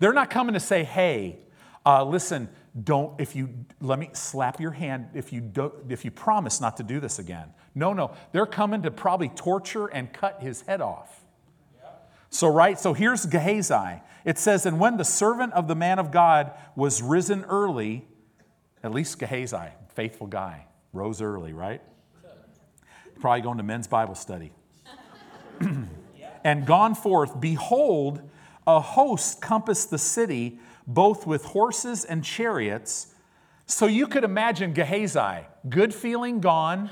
[0.00, 1.38] They're not coming to say, hey,
[1.86, 2.48] uh, listen,
[2.82, 6.76] don't, if you, let me slap your hand if you, do, if you promise not
[6.78, 7.48] to do this again.
[7.74, 8.12] No, no.
[8.32, 11.24] They're coming to probably torture and cut his head off.
[12.30, 14.02] So, right, so here's Gehazi.
[14.24, 18.06] It says, And when the servant of the man of God was risen early,
[18.82, 21.82] at least Gehazi, faithful guy, rose early, right?
[23.20, 24.52] Probably going to men's Bible study.
[26.44, 28.22] and gone forth, behold,
[28.66, 33.08] a host compassed the city, both with horses and chariots.
[33.66, 36.90] So you could imagine Gehazi, good feeling gone,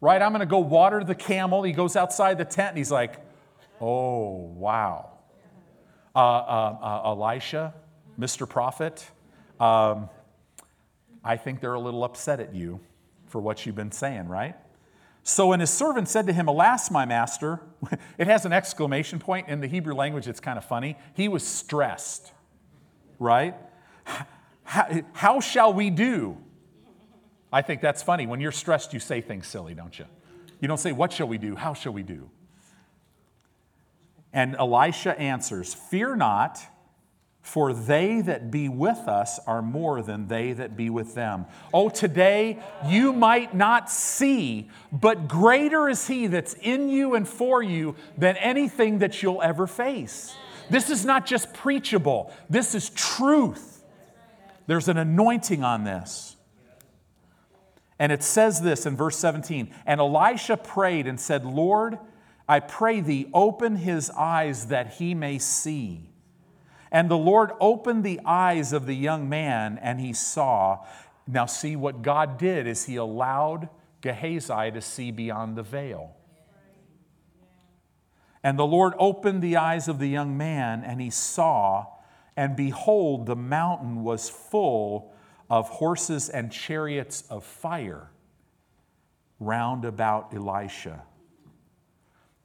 [0.00, 0.20] right?
[0.20, 1.62] I'm going to go water the camel.
[1.62, 3.16] He goes outside the tent and he's like,
[3.80, 5.10] oh, wow.
[6.14, 7.74] Uh, uh, uh, Elisha,
[8.18, 8.48] Mr.
[8.48, 9.08] Prophet,
[9.60, 10.08] um,
[11.22, 12.80] I think they're a little upset at you
[13.26, 14.56] for what you've been saying, right?
[15.28, 17.60] So when his servant said to him, Alas, my master,
[18.18, 19.46] it has an exclamation point.
[19.46, 20.96] In the Hebrew language, it's kind of funny.
[21.12, 22.32] He was stressed,
[23.18, 23.54] right?
[24.64, 26.38] How, how shall we do?
[27.52, 28.26] I think that's funny.
[28.26, 30.06] When you're stressed, you say things silly, don't you?
[30.60, 31.56] You don't say, What shall we do?
[31.56, 32.30] How shall we do?
[34.32, 36.58] And Elisha answers, Fear not,
[37.48, 41.46] for they that be with us are more than they that be with them.
[41.72, 47.62] Oh, today you might not see, but greater is He that's in you and for
[47.62, 50.36] you than anything that you'll ever face.
[50.68, 53.82] This is not just preachable, this is truth.
[54.66, 56.36] There's an anointing on this.
[57.98, 61.98] And it says this in verse 17 And Elisha prayed and said, Lord,
[62.46, 66.10] I pray thee, open his eyes that he may see.
[66.90, 70.84] And the Lord opened the eyes of the young man, and he saw.
[71.26, 73.68] Now, see what God did is he allowed
[74.00, 76.14] Gehazi to see beyond the veil.
[78.42, 81.86] And the Lord opened the eyes of the young man, and he saw,
[82.36, 85.12] and behold, the mountain was full
[85.50, 88.10] of horses and chariots of fire
[89.40, 91.02] round about Elisha.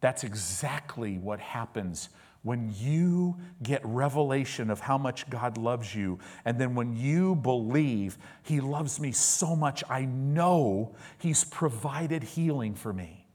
[0.02, 2.10] That's exactly what happens
[2.44, 8.18] when you get revelation of how much God loves you, and then when you believe
[8.44, 13.26] He loves me so much, I know He's provided healing for me.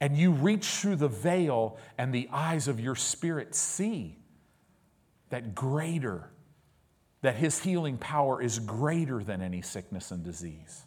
[0.00, 4.18] And you reach through the veil, and the eyes of your spirit see
[5.30, 6.30] that greater,
[7.22, 10.82] that His healing power is greater than any sickness and disease.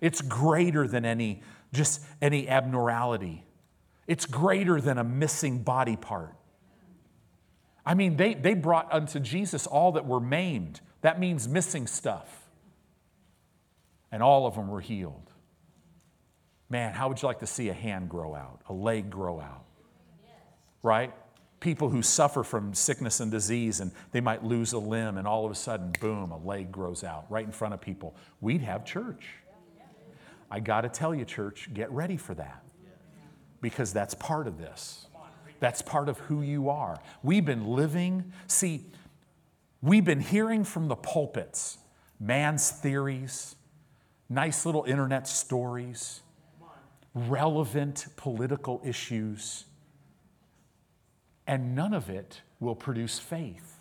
[0.00, 3.44] It's greater than any just any abnormality.
[4.10, 6.34] It's greater than a missing body part.
[7.86, 10.80] I mean, they, they brought unto Jesus all that were maimed.
[11.02, 12.48] That means missing stuff.
[14.10, 15.30] And all of them were healed.
[16.68, 19.62] Man, how would you like to see a hand grow out, a leg grow out?
[20.82, 21.14] Right?
[21.60, 25.44] People who suffer from sickness and disease and they might lose a limb and all
[25.44, 28.16] of a sudden, boom, a leg grows out right in front of people.
[28.40, 29.24] We'd have church.
[30.50, 32.64] I got to tell you, church, get ready for that
[33.60, 35.06] because that's part of this.
[35.60, 37.00] That's part of who you are.
[37.22, 38.86] We've been living, see,
[39.82, 41.78] we've been hearing from the pulpits
[42.18, 43.56] man's theories,
[44.28, 46.20] nice little internet stories,
[47.14, 49.64] relevant political issues,
[51.46, 53.78] and none of it will produce faith.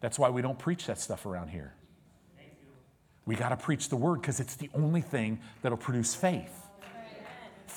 [0.00, 1.74] That's why we don't preach that stuff around here.
[3.24, 6.67] We got to preach the word because it's the only thing that'll produce faith.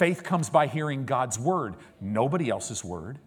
[0.02, 3.20] Faith comes by hearing God's word, nobody else's word.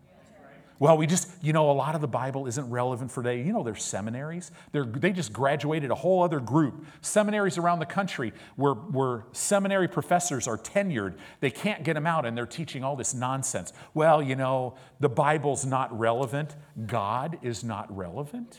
[0.81, 3.45] Well, we just, you know, a lot of the Bible isn't relevant for today.
[3.45, 4.51] You know, there's seminaries.
[4.73, 6.85] They're, they just graduated a whole other group.
[7.01, 12.27] Seminaries around the country where, where seminary professors are tenured, they can't get them out
[12.27, 13.73] and they're teaching all this nonsense.
[13.95, 16.57] Well, you know, the Bible's not relevant.
[16.87, 18.59] God is not relevant.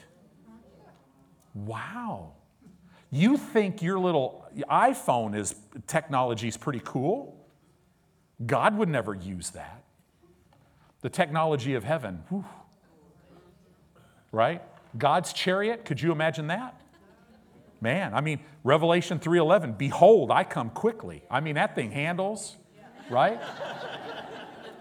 [1.54, 2.32] Wow.
[3.12, 5.54] You think your little iPhone is
[5.86, 7.35] technology is pretty cool?
[8.44, 9.84] God would never use that.
[11.02, 12.46] The technology of heaven, whew.
[14.32, 14.62] right?
[14.98, 16.80] God's chariot, could you imagine that?
[17.82, 21.24] Man, I mean, Revelation 3:11, behold, I come quickly.
[21.30, 22.56] I mean, that thing handles,
[23.10, 23.40] right?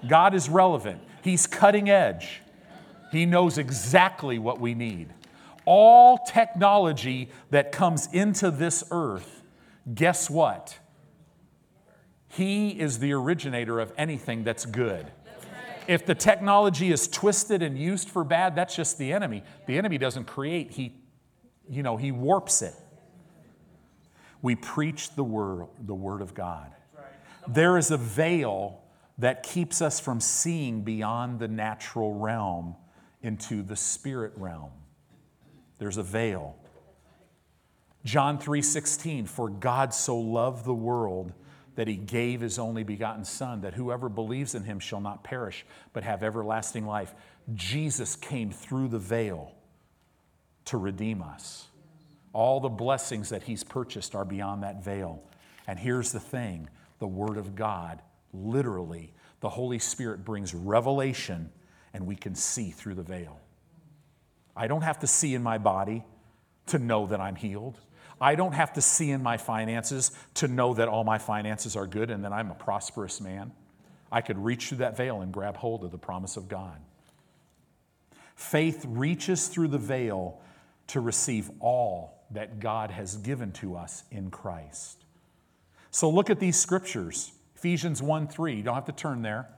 [0.08, 1.02] God is relevant.
[1.22, 2.40] He's cutting edge.
[3.10, 5.12] He knows exactly what we need.
[5.66, 9.42] All technology that comes into this earth,
[9.94, 10.78] guess what?
[12.36, 15.06] He is the originator of anything that's good.
[15.86, 19.44] If the technology is twisted and used for bad, that's just the enemy.
[19.66, 20.96] The enemy doesn't create, he,
[21.68, 22.74] you know, he warps it.
[24.42, 26.72] We preach the word, the word of God.
[27.46, 28.80] There is a veil
[29.18, 32.74] that keeps us from seeing beyond the natural realm
[33.22, 34.72] into the spirit realm.
[35.78, 36.56] There's a veil.
[38.04, 41.32] John 3:16 for God so loved the world
[41.76, 45.66] that he gave his only begotten Son, that whoever believes in him shall not perish,
[45.92, 47.14] but have everlasting life.
[47.54, 49.52] Jesus came through the veil
[50.66, 51.68] to redeem us.
[52.32, 55.22] All the blessings that he's purchased are beyond that veil.
[55.66, 56.68] And here's the thing
[56.98, 58.00] the Word of God,
[58.32, 61.50] literally, the Holy Spirit brings revelation,
[61.92, 63.40] and we can see through the veil.
[64.56, 66.04] I don't have to see in my body
[66.66, 67.78] to know that I'm healed.
[68.20, 71.86] I don't have to see in my finances to know that all my finances are
[71.86, 73.52] good and that I'm a prosperous man.
[74.10, 76.78] I could reach through that veil and grab hold of the promise of God.
[78.36, 80.40] Faith reaches through the veil
[80.88, 85.04] to receive all that God has given to us in Christ.
[85.90, 87.32] So look at these scriptures.
[87.56, 88.56] Ephesians 1 3.
[88.56, 89.48] You don't have to turn there.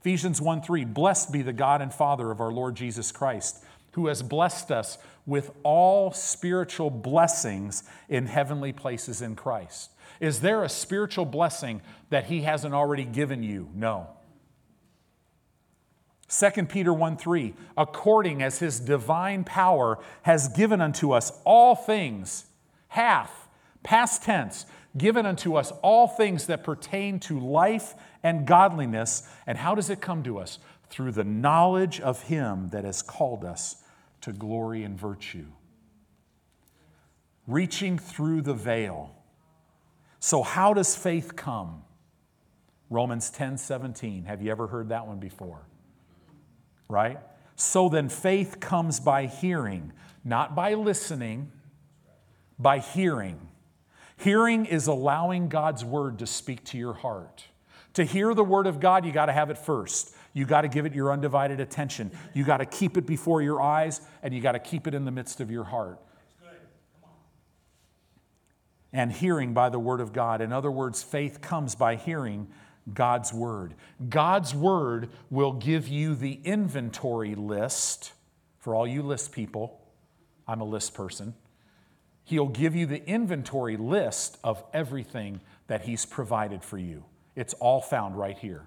[0.00, 0.84] Ephesians 1 3.
[0.84, 4.98] Blessed be the God and Father of our Lord Jesus Christ who has blessed us
[5.28, 9.90] with all spiritual blessings in heavenly places in Christ.
[10.18, 13.68] Is there a spiritual blessing that he hasn't already given you?
[13.74, 14.08] No.
[16.28, 22.46] 2 Peter 1 3, according as his divine power has given unto us all things,
[22.88, 23.48] hath,
[23.82, 24.66] past tense,
[24.96, 29.28] given unto us all things that pertain to life and godliness.
[29.46, 30.58] And how does it come to us?
[30.90, 33.76] through the knowledge of Him that has called us
[34.22, 35.46] to glory and virtue.
[37.46, 39.14] Reaching through the veil.
[40.20, 41.82] So, how does faith come?
[42.90, 44.24] Romans 10 17.
[44.24, 45.60] Have you ever heard that one before?
[46.88, 47.18] Right?
[47.56, 49.92] So then, faith comes by hearing,
[50.24, 51.50] not by listening,
[52.58, 53.48] by hearing.
[54.16, 57.44] Hearing is allowing God's word to speak to your heart.
[57.98, 60.14] To hear the word of God, you got to have it first.
[60.32, 62.12] You got to give it your undivided attention.
[62.32, 65.04] You got to keep it before your eyes, and you got to keep it in
[65.04, 65.98] the midst of your heart.
[68.92, 70.40] And hearing by the word of God.
[70.40, 72.46] In other words, faith comes by hearing
[72.94, 73.74] God's word.
[74.08, 78.12] God's word will give you the inventory list
[78.60, 79.80] for all you list people.
[80.46, 81.34] I'm a list person.
[82.22, 87.02] He'll give you the inventory list of everything that He's provided for you.
[87.38, 88.66] It's all found right here.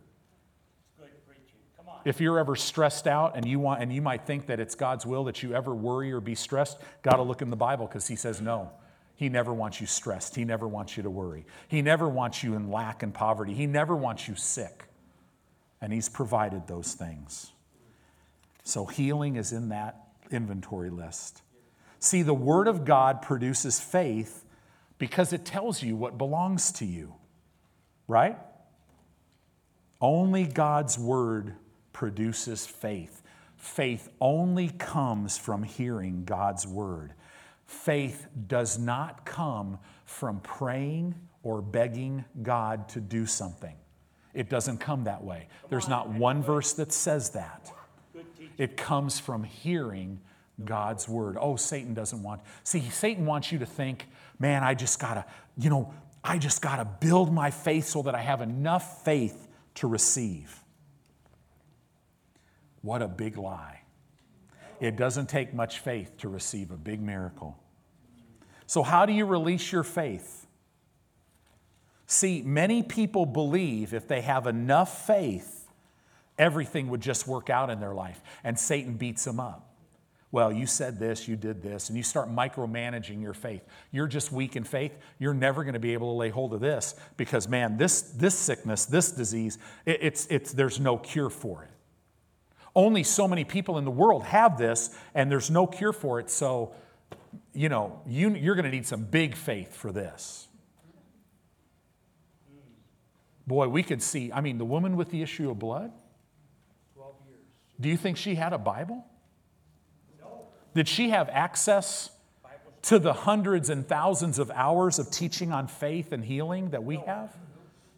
[2.05, 5.05] If you're ever stressed out and you want and you might think that it's God's
[5.05, 8.07] will that you ever worry or be stressed, got to look in the Bible because
[8.07, 8.71] he says no.
[9.17, 10.37] He never wants you stressed.
[10.37, 11.45] He never wants you to worry.
[11.67, 13.53] He never wants you in lack and poverty.
[13.53, 14.85] He never wants you sick.
[15.81, 17.51] And he's provided those things.
[18.63, 19.99] So healing is in that
[20.31, 21.41] inventory list.
[21.99, 24.45] See, the word of God produces faith
[24.97, 27.15] because it tells you what belongs to you.
[28.07, 28.37] Right?
[30.01, 31.53] Only God's word
[31.93, 33.21] produces faith.
[33.55, 37.13] Faith only comes from hearing God's word.
[37.65, 43.75] Faith does not come from praying or begging God to do something.
[44.33, 45.47] It doesn't come that way.
[45.69, 47.71] There's not one verse that says that.
[48.57, 50.19] It comes from hearing
[50.65, 51.37] God's word.
[51.39, 52.41] Oh, Satan doesn't want.
[52.63, 54.07] See, Satan wants you to think,
[54.39, 55.25] man, I just got to,
[55.57, 55.93] you know,
[56.23, 60.63] I just got to build my faith so that I have enough faith to receive.
[62.81, 63.81] What a big lie.
[64.79, 67.57] It doesn't take much faith to receive a big miracle.
[68.65, 70.47] So, how do you release your faith?
[72.07, 75.69] See, many people believe if they have enough faith,
[76.37, 79.70] everything would just work out in their life, and Satan beats them up.
[80.31, 83.63] Well, you said this, you did this, and you start micromanaging your faith.
[83.91, 84.93] You're just weak in faith.
[85.19, 88.33] You're never going to be able to lay hold of this because, man, this, this
[88.33, 91.69] sickness, this disease, it, it's, it's, there's no cure for it.
[92.73, 96.29] Only so many people in the world have this, and there's no cure for it.
[96.29, 96.73] So,
[97.53, 100.47] you know, you, you're going to need some big faith for this.
[103.45, 105.91] Boy, we could see, I mean, the woman with the issue of blood.
[106.95, 107.39] 12 years.
[107.81, 109.05] Do you think she had a Bible?
[110.73, 112.09] Did she have access
[112.83, 116.97] to the hundreds and thousands of hours of teaching on faith and healing that we
[116.97, 117.35] have?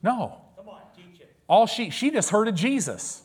[0.01, 0.41] No.
[0.57, 1.33] Come on, teach it.
[1.47, 3.23] All she, she just heard of Jesus.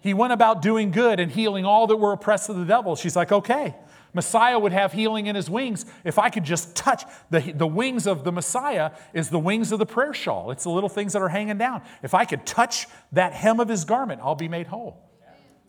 [0.00, 2.94] He went about doing good and healing all that were oppressed of the devil.
[2.94, 3.74] She's like, okay,
[4.12, 8.06] Messiah would have healing in his wings if I could just touch the, the wings
[8.06, 10.50] of the Messiah is the wings of the prayer shawl.
[10.50, 11.82] It's the little things that are hanging down.
[12.02, 15.00] If I could touch that hem of his garment, I'll be made whole.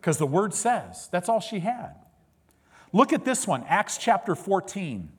[0.00, 1.94] Because the word says that's all she had.
[2.96, 5.10] Look at this one, Acts chapter 14.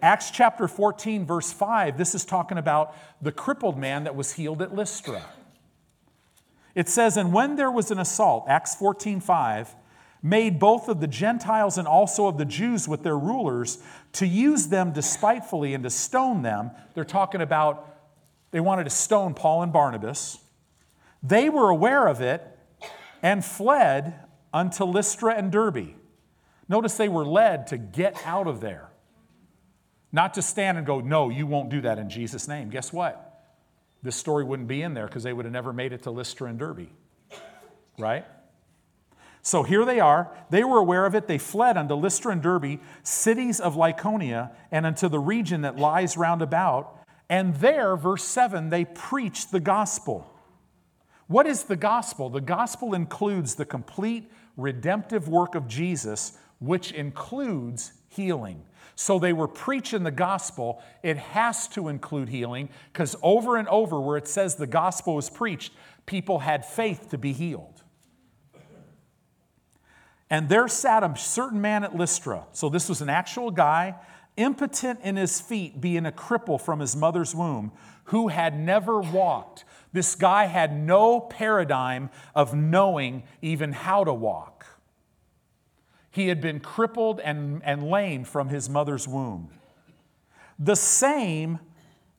[0.00, 4.62] Acts chapter 14, verse 5, this is talking about the crippled man that was healed
[4.62, 5.24] at Lystra.
[6.76, 9.74] It says, And when there was an assault, Acts 14 5,
[10.22, 13.78] made both of the Gentiles and also of the Jews with their rulers
[14.12, 16.70] to use them despitefully and to stone them.
[16.94, 17.98] They're talking about
[18.52, 20.38] they wanted to stone Paul and Barnabas.
[21.20, 22.46] They were aware of it
[23.24, 24.20] and fled
[24.54, 25.97] unto Lystra and Derbe.
[26.68, 28.88] Notice they were led to get out of there,
[30.12, 32.68] not to stand and go, No, you won't do that in Jesus' name.
[32.70, 33.28] Guess what?
[34.02, 36.48] this story wouldn't be in there because they would have never made it to Lystra
[36.48, 36.88] and Derbe.
[37.98, 38.24] Right?
[39.42, 40.30] So here they are.
[40.50, 41.26] They were aware of it.
[41.26, 46.16] They fled unto Lystra and Derbe, cities of Lycaonia, and unto the region that lies
[46.16, 46.94] round about.
[47.28, 50.32] And there, verse 7, they preached the gospel.
[51.26, 52.30] What is the gospel?
[52.30, 58.64] The gospel includes the complete redemptive work of Jesus, which includes healing.
[58.94, 60.82] So they were preaching the gospel.
[61.02, 65.30] It has to include healing because over and over, where it says the gospel was
[65.30, 65.72] preached,
[66.04, 67.82] people had faith to be healed.
[70.30, 72.44] And there sat a certain man at Lystra.
[72.52, 73.94] So this was an actual guy,
[74.36, 77.72] impotent in his feet, being a cripple from his mother's womb,
[78.04, 79.64] who had never walked.
[79.92, 84.57] This guy had no paradigm of knowing even how to walk.
[86.10, 89.50] He had been crippled and, and lame from his mother's womb.
[90.58, 91.60] The same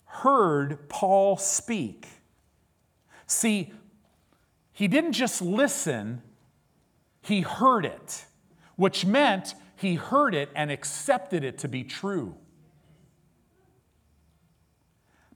[0.05, 2.07] heard Paul speak.
[3.27, 3.73] See,
[4.71, 6.21] he didn't just listen,
[7.21, 8.25] he heard it,
[8.75, 12.35] which meant he heard it and accepted it to be true.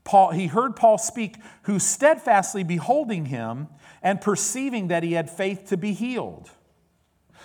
[0.02, 3.68] Paul, he heard Paul speak, who steadfastly beholding him
[4.02, 6.50] and perceiving that he had faith to be healed.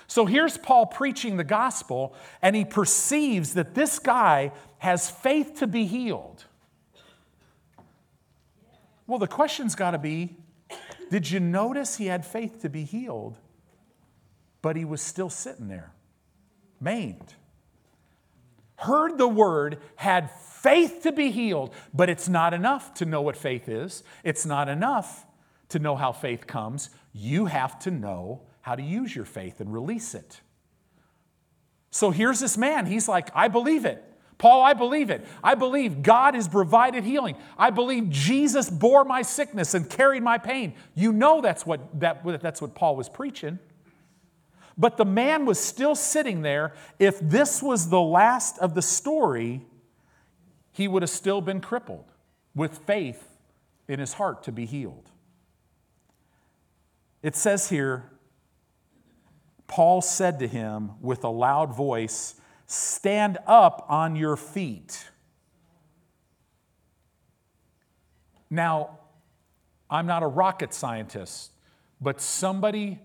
[0.09, 5.67] So here's Paul preaching the gospel, and he perceives that this guy has faith to
[5.67, 6.45] be healed.
[9.05, 10.35] Well, the question's got to be
[11.11, 13.37] Did you notice he had faith to be healed,
[14.63, 15.91] but he was still sitting there,
[16.81, 17.35] maimed?
[18.77, 23.37] Heard the word, had faith to be healed, but it's not enough to know what
[23.37, 24.01] faith is.
[24.23, 25.27] It's not enough
[25.69, 26.89] to know how faith comes.
[27.13, 30.41] You have to know how to use your faith and release it.
[31.89, 32.85] So here's this man.
[32.85, 34.03] He's like, I believe it.
[34.37, 35.25] Paul, I believe it.
[35.43, 37.35] I believe God has provided healing.
[37.57, 40.75] I believe Jesus bore my sickness and carried my pain.
[40.93, 43.57] You know that's what, that, that's what Paul was preaching.
[44.77, 46.75] But the man was still sitting there.
[46.99, 49.65] If this was the last of the story,
[50.73, 52.11] he would have still been crippled
[52.53, 53.35] with faith
[53.87, 55.09] in his heart to be healed.
[57.23, 58.11] It says here,
[59.69, 65.07] Paul said to him with a loud voice, Stand up on your feet.
[68.49, 68.99] Now,
[69.89, 71.51] I'm not a rocket scientist,
[72.01, 72.99] but somebody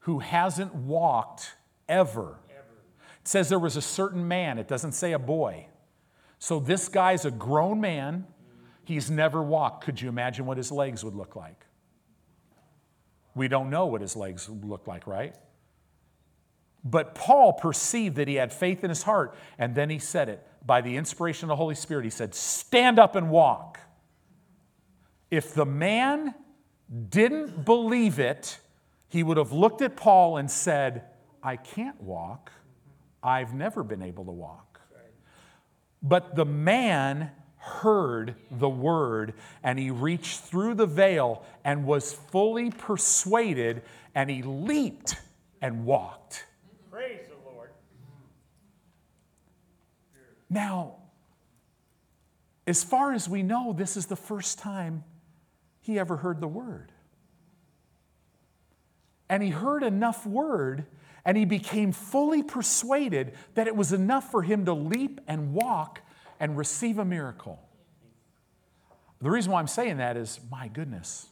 [0.00, 1.54] who hasn't walked
[1.88, 2.36] ever.
[2.48, 5.66] It says there was a certain man, it doesn't say a boy.
[6.40, 8.26] So this guy's a grown man.
[8.84, 9.84] He's never walked.
[9.84, 11.64] Could you imagine what his legs would look like?
[13.34, 15.34] We don't know what his legs look like, right?
[16.90, 20.46] But Paul perceived that he had faith in his heart, and then he said it
[20.64, 22.04] by the inspiration of the Holy Spirit.
[22.04, 23.78] He said, Stand up and walk.
[25.30, 26.34] If the man
[27.10, 28.58] didn't believe it,
[29.08, 31.04] he would have looked at Paul and said,
[31.42, 32.52] I can't walk.
[33.22, 34.80] I've never been able to walk.
[36.02, 42.70] But the man heard the word and he reached through the veil and was fully
[42.70, 43.82] persuaded
[44.14, 45.16] and he leaped
[45.60, 46.46] and walked.
[46.90, 47.70] Praise the Lord.
[50.50, 50.96] Now,
[52.66, 55.04] as far as we know, this is the first time
[55.80, 56.92] he ever heard the word.
[59.28, 60.86] And he heard enough word
[61.24, 66.00] and he became fully persuaded that it was enough for him to leap and walk
[66.40, 67.60] and receive a miracle.
[69.20, 71.26] The reason why I'm saying that is, my goodness,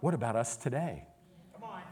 [0.00, 1.04] what about us today?
[1.54, 1.82] Come on.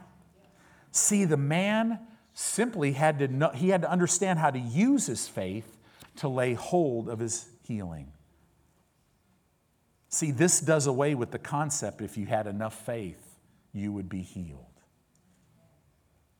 [0.91, 1.99] See, the man
[2.33, 5.77] simply had to know, he had to understand how to use his faith
[6.17, 8.11] to lay hold of his healing.
[10.09, 13.39] See, this does away with the concept if you had enough faith,
[13.73, 14.59] you would be healed.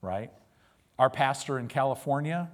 [0.02, 0.32] Right?
[1.00, 2.52] Our pastor in California,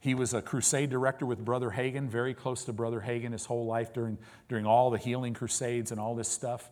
[0.00, 3.66] he was a crusade director with Brother Hagin, very close to Brother Hagin his whole
[3.66, 4.16] life during,
[4.48, 6.70] during all the healing crusades and all this stuff.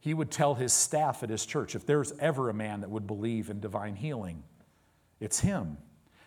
[0.00, 3.06] He would tell his staff at his church if there's ever a man that would
[3.06, 4.42] believe in divine healing,
[5.20, 5.78] it's him.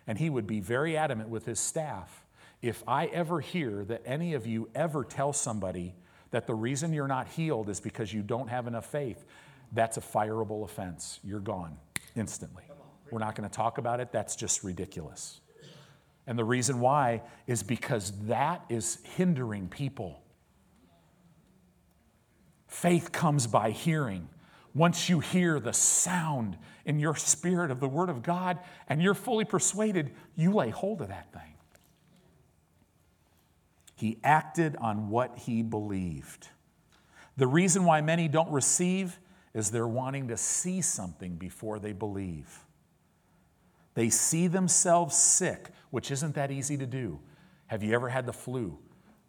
[0.08, 2.26] And he would be very adamant with his staff.
[2.62, 5.96] If I ever hear that any of you ever tell somebody
[6.32, 9.26] that the reason you're not healed is because you don't have enough faith,
[9.72, 11.20] that's a fireable offense.
[11.24, 11.78] You're gone
[12.16, 12.64] instantly.
[13.12, 14.12] We're not going to talk about it.
[14.12, 15.42] That's just ridiculous.
[16.28, 20.22] And the reason why is because that is hindering people.
[22.68, 24.28] Faith comes by hearing.
[24.74, 29.14] Once you hear the sound in your spirit of the Word of God and you're
[29.14, 31.56] fully persuaded, you lay hold of that thing.
[33.96, 36.50] He acted on what he believed.
[37.38, 39.20] The reason why many don't receive
[39.54, 42.66] is they're wanting to see something before they believe.
[43.94, 47.20] They see themselves sick, which isn't that easy to do.
[47.68, 48.78] Have you ever had the flu?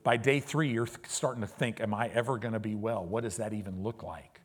[0.03, 3.05] By day three, you're starting to think, Am I ever going to be well?
[3.05, 4.36] What does that even look like?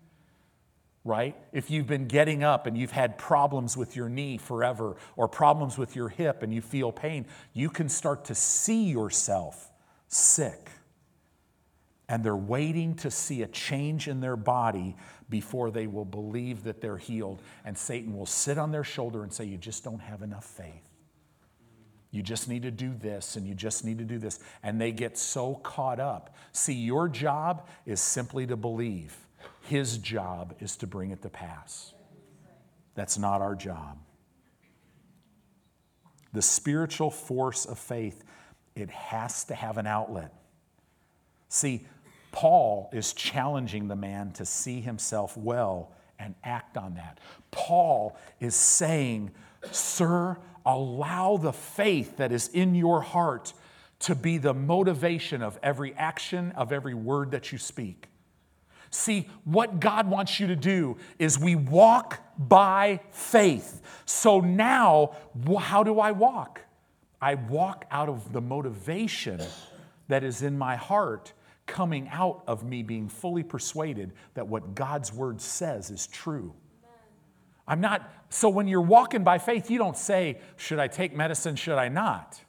[1.03, 1.35] Right?
[1.51, 5.77] If you've been getting up and you've had problems with your knee forever or problems
[5.77, 9.71] with your hip and you feel pain, you can start to see yourself
[10.07, 10.69] sick.
[12.07, 14.95] And they're waiting to see a change in their body
[15.29, 17.41] before they will believe that they're healed.
[17.65, 20.91] And Satan will sit on their shoulder and say, You just don't have enough faith.
[22.11, 24.39] You just need to do this and you just need to do this.
[24.61, 26.35] And they get so caught up.
[26.51, 29.15] See, your job is simply to believe,
[29.61, 31.93] His job is to bring it to pass.
[32.95, 33.97] That's not our job.
[36.33, 38.23] The spiritual force of faith,
[38.75, 40.33] it has to have an outlet.
[41.49, 41.85] See,
[42.31, 47.19] Paul is challenging the man to see himself well and act on that.
[47.51, 49.31] Paul is saying,
[49.71, 53.53] Sir, allow the faith that is in your heart
[53.99, 58.07] to be the motivation of every action, of every word that you speak.
[58.91, 63.81] See, what God wants you to do is we walk by faith.
[64.05, 65.15] So now,
[65.59, 66.61] how do I walk?
[67.21, 69.41] I walk out of the motivation
[70.09, 71.31] that is in my heart
[71.67, 76.53] coming out of me being fully persuaded that what God's word says is true.
[77.65, 81.55] I'm not, so when you're walking by faith, you don't say, Should I take medicine?
[81.55, 82.41] Should I not?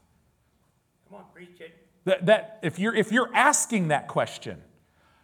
[1.09, 1.77] Come on, preach it.
[2.05, 4.61] That, that if, you're, if you're asking that question,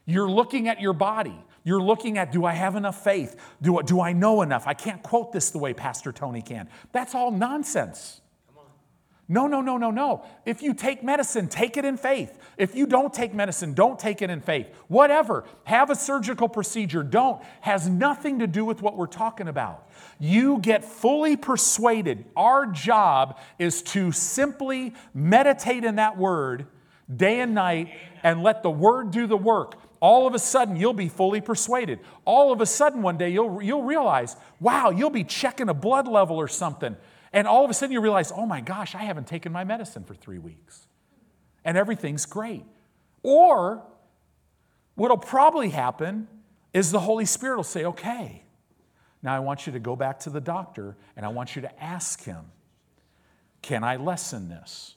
[0.09, 1.39] you're looking at your body.
[1.65, 3.37] You're looking at, do I have enough faith?
[3.61, 4.67] Do, do I know enough?
[4.67, 6.71] I can't quote this the way Pastor Tony can.
[6.93, 8.23] That's all nonsense.
[9.29, 10.25] No, no, no, no, no.
[10.47, 12.39] If you take medicine, take it in faith.
[12.57, 14.69] If you don't take medicine, don't take it in faith.
[14.87, 15.45] Whatever.
[15.65, 17.43] Have a surgical procedure, don't.
[17.61, 19.87] Has nothing to do with what we're talking about.
[20.19, 22.25] You get fully persuaded.
[22.35, 26.67] Our job is to simply meditate in that word
[27.15, 27.93] day and night
[28.23, 29.75] and let the word do the work.
[30.01, 32.01] All of a sudden, you'll be fully persuaded.
[32.25, 36.07] All of a sudden, one day, you'll, you'll realize, wow, you'll be checking a blood
[36.07, 36.97] level or something.
[37.33, 40.05] And all of a sudden, you realize, oh my gosh, I haven't taken my medicine
[40.05, 40.87] for three weeks.
[41.65, 42.65] And everything's great.
[43.23, 43.83] Or,
[44.95, 46.29] what'll probably happen
[46.73, 48.45] is the Holy Spirit will say, okay,
[49.23, 51.83] now I want you to go back to the doctor and I want you to
[51.83, 52.45] ask him,
[53.63, 54.95] can I lessen this?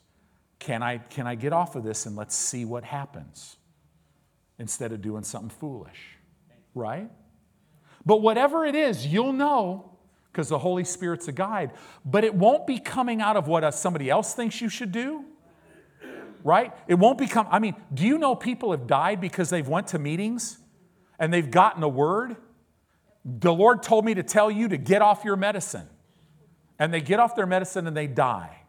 [0.59, 3.57] Can I, can I get off of this and let's see what happens?
[4.61, 6.19] Instead of doing something foolish,
[6.75, 7.09] right?
[8.05, 9.97] But whatever it is, you'll know
[10.31, 11.71] because the Holy Spirit's a guide,
[12.05, 15.25] but it won't be coming out of what uh, somebody else thinks you should do.
[16.43, 16.73] Right?
[16.87, 19.99] It won't become I mean, do you know people have died because they've went to
[19.99, 20.59] meetings
[21.17, 22.35] and they've gotten a word?
[23.25, 25.87] The Lord told me to tell you to get off your medicine.
[26.77, 28.60] And they get off their medicine and they die.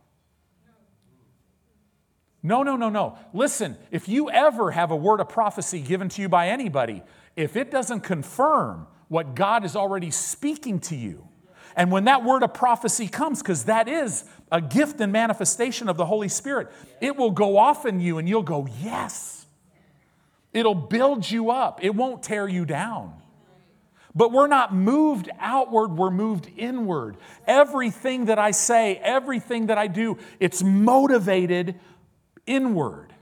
[2.42, 3.18] No, no, no, no.
[3.32, 7.02] Listen, if you ever have a word of prophecy given to you by anybody,
[7.36, 11.28] if it doesn't confirm what God is already speaking to you,
[11.76, 15.96] and when that word of prophecy comes, because that is a gift and manifestation of
[15.96, 16.70] the Holy Spirit,
[17.00, 19.38] it will go off in you and you'll go, Yes.
[20.52, 23.14] It'll build you up, it won't tear you down.
[24.14, 27.16] But we're not moved outward, we're moved inward.
[27.46, 31.80] Everything that I say, everything that I do, it's motivated
[32.46, 33.12] inward.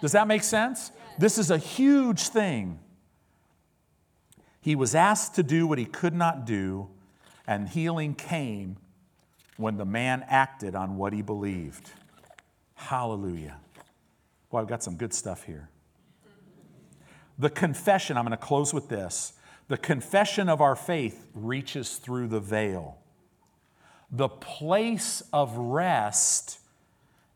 [0.00, 0.90] Does that make sense?
[1.18, 2.78] This is a huge thing.
[4.60, 6.88] He was asked to do what he could not do
[7.46, 8.76] and healing came
[9.56, 11.90] when the man acted on what he believed.
[12.74, 13.56] Hallelujah.
[14.50, 15.68] Well, I've got some good stuff here.
[17.38, 19.32] The confession, I'm going to close with this.
[19.68, 22.98] The confession of our faith reaches through the veil.
[24.10, 26.60] The place of rest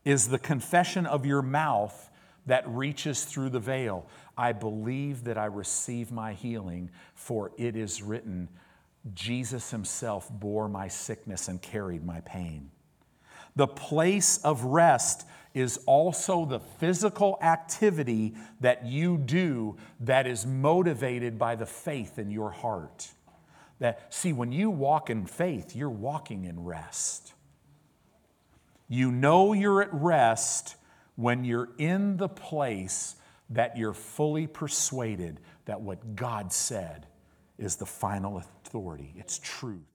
[0.05, 2.09] is the confession of your mouth
[2.45, 4.07] that reaches through the veil.
[4.37, 8.49] I believe that I receive my healing, for it is written,
[9.13, 12.71] Jesus himself bore my sickness and carried my pain.
[13.55, 21.37] The place of rest is also the physical activity that you do that is motivated
[21.39, 23.09] by the faith in your heart.
[23.79, 27.33] That see when you walk in faith, you're walking in rest.
[28.89, 30.75] You know you're at rest
[31.15, 33.15] when you're in the place
[33.51, 37.05] that you're fully persuaded that what God said
[37.57, 39.88] is the final authority, it's truth.